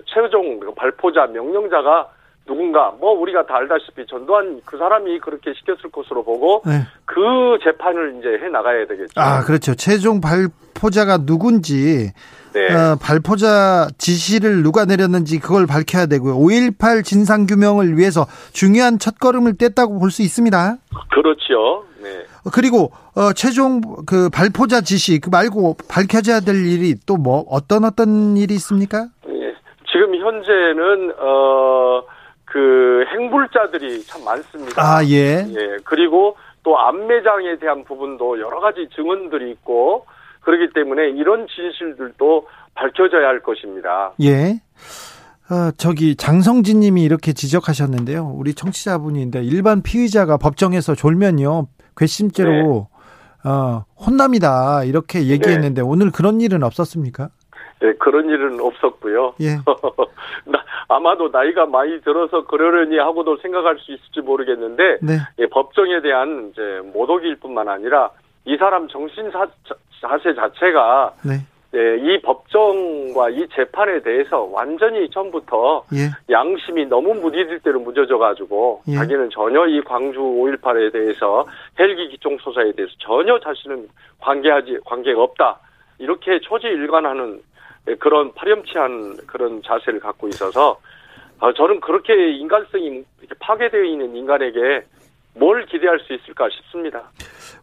[0.06, 2.08] 최종 발포자 명령자가
[2.46, 6.82] 누군가 뭐 우리가 다 알다시피 전두환 그 사람이 그렇게 시켰을 것으로 보고 네.
[7.04, 9.20] 그 재판을 이제 해 나가야 되겠죠.
[9.20, 9.74] 아 그렇죠.
[9.74, 12.12] 최종 발포자가 누군지
[12.54, 12.72] 네.
[12.72, 16.36] 어, 발포자 지시를 누가 내렸는지 그걸 밝혀야 되고요.
[16.38, 20.76] 5.18 진상 규명을 위해서 중요한 첫 걸음을 뗐다고 볼 수 있습니다.
[21.10, 21.84] 그렇죠.
[22.00, 22.24] 네.
[22.52, 28.36] 그리고 어, 최종 그 발포자 지시 그 말고 밝혀져야 될 일이 또 뭐 어떤 어떤
[28.36, 29.08] 일이 있습니까?
[30.26, 32.16] 현재는 어
[32.46, 34.80] 그 행불자들이 참 많습니다.
[34.80, 35.44] 아 예.
[35.46, 35.76] 예.
[35.84, 40.06] 그리고 또 안매장에 대한 부분도 여러 가지 증언들이 있고
[40.40, 44.12] 그렇기 때문에 이런 진실들도 밝혀져야 할 것입니다.
[44.22, 44.60] 예.
[45.50, 48.32] 어, 저기 장성진 님이 이렇게 지적하셨는데요.
[48.34, 51.66] 우리 청취자분인데 일반 피의자가 법정에서 졸면요.
[51.96, 52.88] 괘씸죄로
[53.42, 53.48] 네.
[53.48, 54.82] 어, 혼납니다.
[54.84, 55.86] 이렇게 얘기했는데 네.
[55.86, 57.28] 오늘 그런 일은 없었습니까?
[57.80, 59.34] 네, 그런 일은 없었고요.
[59.40, 59.56] 예.
[60.46, 65.18] 나, 아마도 나이가 많이 들어서 그러려니 하고도 생각할 수 있을지 모르겠는데 네.
[65.38, 68.10] 예, 법정에 대한 이제 모독일 뿐만 아니라
[68.44, 69.46] 이 사람 정신 사,
[70.00, 71.34] 자세 자체가 네.
[71.74, 76.10] 예, 이 법정과 이 재판에 대해서 완전히 처음부터 예.
[76.30, 78.94] 양심이 너무 무디질 대로 무뎌져 가지고 예.
[78.94, 81.46] 자기는 전혀 이 광주 5.18에 대해서
[81.78, 83.88] 헬기 기총 소사에 대해서 전혀 자신은
[84.20, 85.58] 관계하지 관계가 없다.
[85.98, 87.40] 이렇게 초지일관하는 예,
[87.98, 90.78] 그런 파렴치한 그런 자세를 갖고 있어서
[91.38, 94.84] 어, 저는 그렇게 인간성이 이렇게 파괴되어 있는 인간에게
[95.34, 97.10] 뭘 기대할 수 있을까 싶습니다.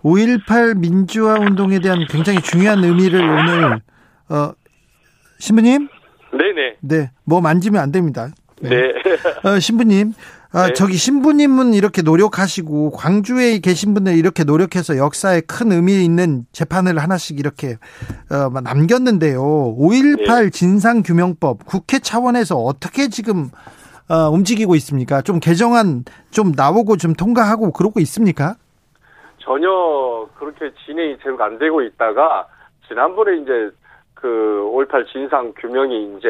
[0.04, 3.82] 5.18 민주화 운동에 대한 굉장히 중요한 의미를 오늘
[4.30, 4.54] 어,
[5.40, 5.88] 신부님?
[6.32, 6.78] 네네.
[6.82, 8.28] 네, 뭐 만지면 안 됩니다.
[8.62, 8.70] 네.
[8.70, 8.94] 네.
[9.50, 10.14] 어, 신부님,
[10.56, 10.74] 아, 네.
[10.74, 17.40] 저기 신부님은 이렇게 노력하시고 광주에 계신 분들 이렇게 노력해서 역사에 큰 의미 있는 재판을 하나씩
[17.40, 17.78] 이렇게
[18.30, 19.42] 어, 남겼는데요.
[19.42, 20.50] 5.18 네.
[20.52, 23.50] 진상규명법 국회 차원에서 어떻게 지금
[24.08, 25.22] 어, 움직이고 있습니까?
[25.22, 28.54] 좀 개정안 좀 나오고 좀 통과하고 그러고 있습니까?
[29.40, 29.68] 전혀
[30.38, 32.46] 그렇게 진행이 제대로 안 되고 있다가
[32.88, 33.72] 지난번에 이제
[34.14, 34.28] 그
[34.72, 36.28] 5.18 진상 규명이 이제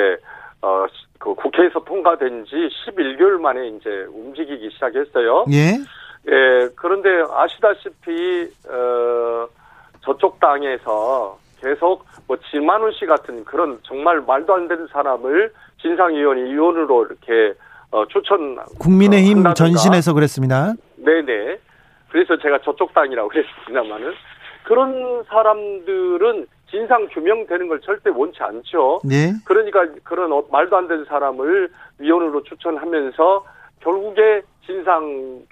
[0.62, 0.86] 어,
[1.24, 2.56] 그 국회에서 통과된 지
[2.86, 5.46] 11개월 만에 이제 움직이기 시작했어요.
[5.54, 5.78] 예.
[6.28, 9.48] 예, 그런데 아시다시피, 어,
[10.02, 17.06] 저쪽 당에서 계속 뭐 진만훈 씨 같은 그런 정말 말도 안 되는 사람을 진상위원회 위원으로
[17.06, 17.58] 이렇게
[17.92, 18.58] 어, 추천.
[18.80, 20.74] 국민의힘 어, 전신에서 그랬습니다.
[20.98, 21.58] 네네.
[22.10, 24.14] 그래서 제가 저쪽 당이라고 그랬습니다만은
[24.64, 29.02] 그런 사람들은 진상 규명되는 걸 절대 원치 않죠.
[29.04, 29.32] 네.
[29.46, 31.70] 그러니까 그런 어, 말도 안 되는 사람을
[32.00, 33.46] 위원으로 추천하면서
[33.80, 35.44] 결국에 진상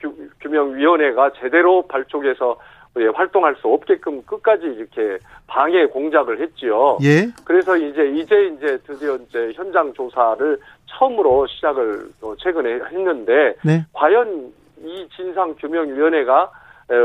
[0.42, 2.58] 규명위원회가 제대로 발족해서
[3.00, 6.98] 예, 활동할 수 없게끔 끝까지 이렇게 방해 공작을 했지요.
[7.04, 7.32] 예.
[7.46, 10.58] 그래서 이제 이제 이제 드디어 이제 현장 조사를
[10.88, 12.08] 처음으로 시작을
[12.40, 13.86] 최근에 했는데 네.
[13.94, 14.52] 과연
[14.84, 16.52] 이 진상 규명위원회가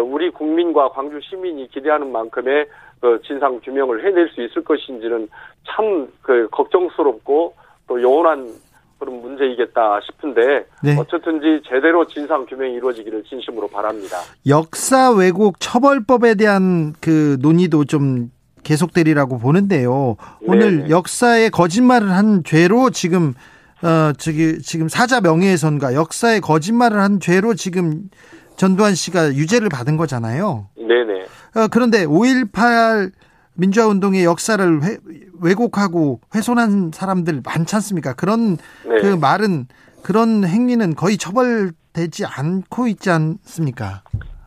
[0.04, 2.66] 우리 국민과 광주 시민이 기대하는 만큼의
[3.00, 5.28] 그 진상 규명을 해낼 수 있을 것인지는
[5.66, 7.54] 참 그 걱정스럽고
[7.86, 8.52] 또 영원한
[8.98, 10.96] 그런 문제이겠다 싶은데 네.
[10.98, 14.16] 어쨌든지 제대로 진상 규명이 이루어지기를 진심으로 바랍니다.
[14.46, 18.32] 역사 왜곡 처벌법에 대한 그 논의도 좀
[18.64, 20.16] 계속되리라고 보는데요.
[20.42, 20.90] 오늘 네네.
[20.90, 23.34] 역사에 거짓말을 한 죄로 지금
[23.82, 28.08] 어 저기 지금 사자 명예훼손과 역사에 거짓말을 한 죄로 지금
[28.56, 30.68] 전두환 씨가 유죄를 받은 거잖아요.
[30.76, 31.22] 네네.
[31.56, 33.12] 어, 그런데 5.18
[33.54, 34.98] 민주화 운동의 역사를 회,
[35.40, 38.14] 왜곡하고 훼손한 사람들 많지 않습니까?
[38.14, 39.00] 그런 네.
[39.00, 39.66] 그 말은
[40.02, 44.02] 그런 행위는 거의 처벌되지 않고 있지 않습니까?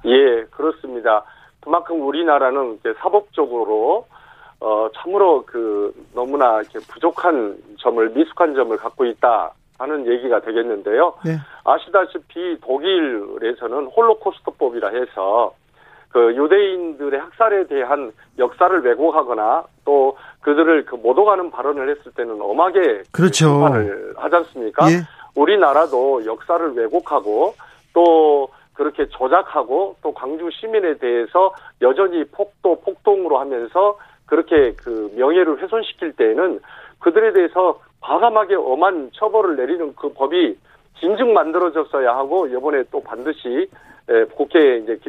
[0.06, 1.24] 예, 그렇습니다.
[1.60, 4.08] 그만큼 우리나라는 사법적으로
[4.62, 11.14] 어 참으로 그 너무나 이렇게 부족한 점을 미숙한 점을 갖고 있다 하는 얘기가 되겠는데요.
[11.26, 11.38] 네.
[11.64, 15.54] 아시다시피 독일에서는 홀로코스트법이라 해서
[16.10, 23.46] 그 유대인들의 학살에 대한 역사를 왜곡하거나 또 그들을 그 모독하는 발언을 했을 때는 엄하게 그렇죠.
[23.46, 24.86] 심판을 하지 않습니까?
[24.92, 25.02] 예.
[25.36, 27.54] 우리나라도 역사를 왜곡하고
[27.94, 36.14] 또 그렇게 조작하고 또 광주 시민에 대해서 여전히 폭도 폭동으로 하면서 그렇게 그 명예를 훼손시킬
[36.14, 36.60] 때에는
[37.00, 40.58] 그들에 대해서 과감하게 엄한 처벌을 내리는 그 법이
[41.00, 43.68] 진즉 만들어졌어야 하고 이번에 또 반드시
[44.36, 45.00] 국회에 이제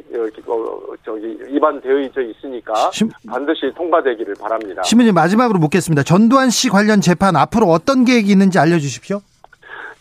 [0.47, 2.91] 어, 어, 저기 입안되어 있으니까
[3.27, 4.83] 반드시 통과되기를 바랍니다.
[4.83, 6.03] 신부님 마지막으로 묻겠습니다.
[6.03, 9.21] 전두환 씨 관련 재판 앞으로 어떤 계획이 있는지 알려주십시오.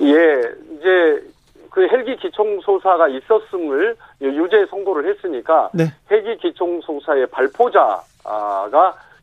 [0.02, 0.42] 예,
[0.74, 1.24] 이제
[1.70, 5.86] 그 헬기 기총 소사가 있었음을 유죄 선고를 했으니까 네.
[6.12, 8.04] 헬기 기총 소사의 발포자가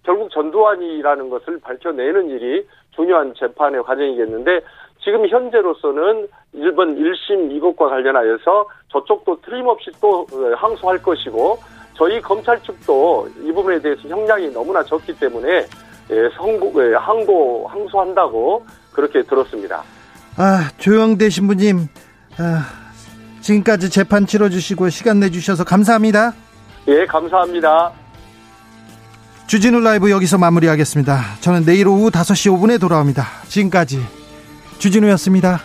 [0.04, 2.66] 결국 전두환이라는 것을 밝혀내는 일이
[2.96, 4.60] 중요한 재판의 과정이겠는데
[5.04, 10.26] 지금 현재로서는 일본 1심 이것과 관련하여서 저쪽도 틀림없이 또
[10.56, 11.58] 항소할 것이고
[11.94, 15.66] 저희 검찰 측도 이 부분에 대해서 형량이 너무나 적기 때문에
[16.10, 19.82] 예, 성고, 예, 항고, 항소한다고 그렇게 들었습니다.
[20.36, 21.88] 아, 조영대 신부님,
[22.38, 22.64] 아,
[23.40, 26.32] 지금까지 재판 치러주시고 시간 내주셔서 감사합니다.
[26.88, 27.92] 예, 감사합니다.
[29.46, 31.36] 주진우 라이브 여기서 마무리하겠습니다.
[31.40, 33.28] 저는 내일 오후 5시 5분에 돌아옵니다.
[33.48, 34.04] 지금까지
[34.78, 35.60] 주진우였습니다.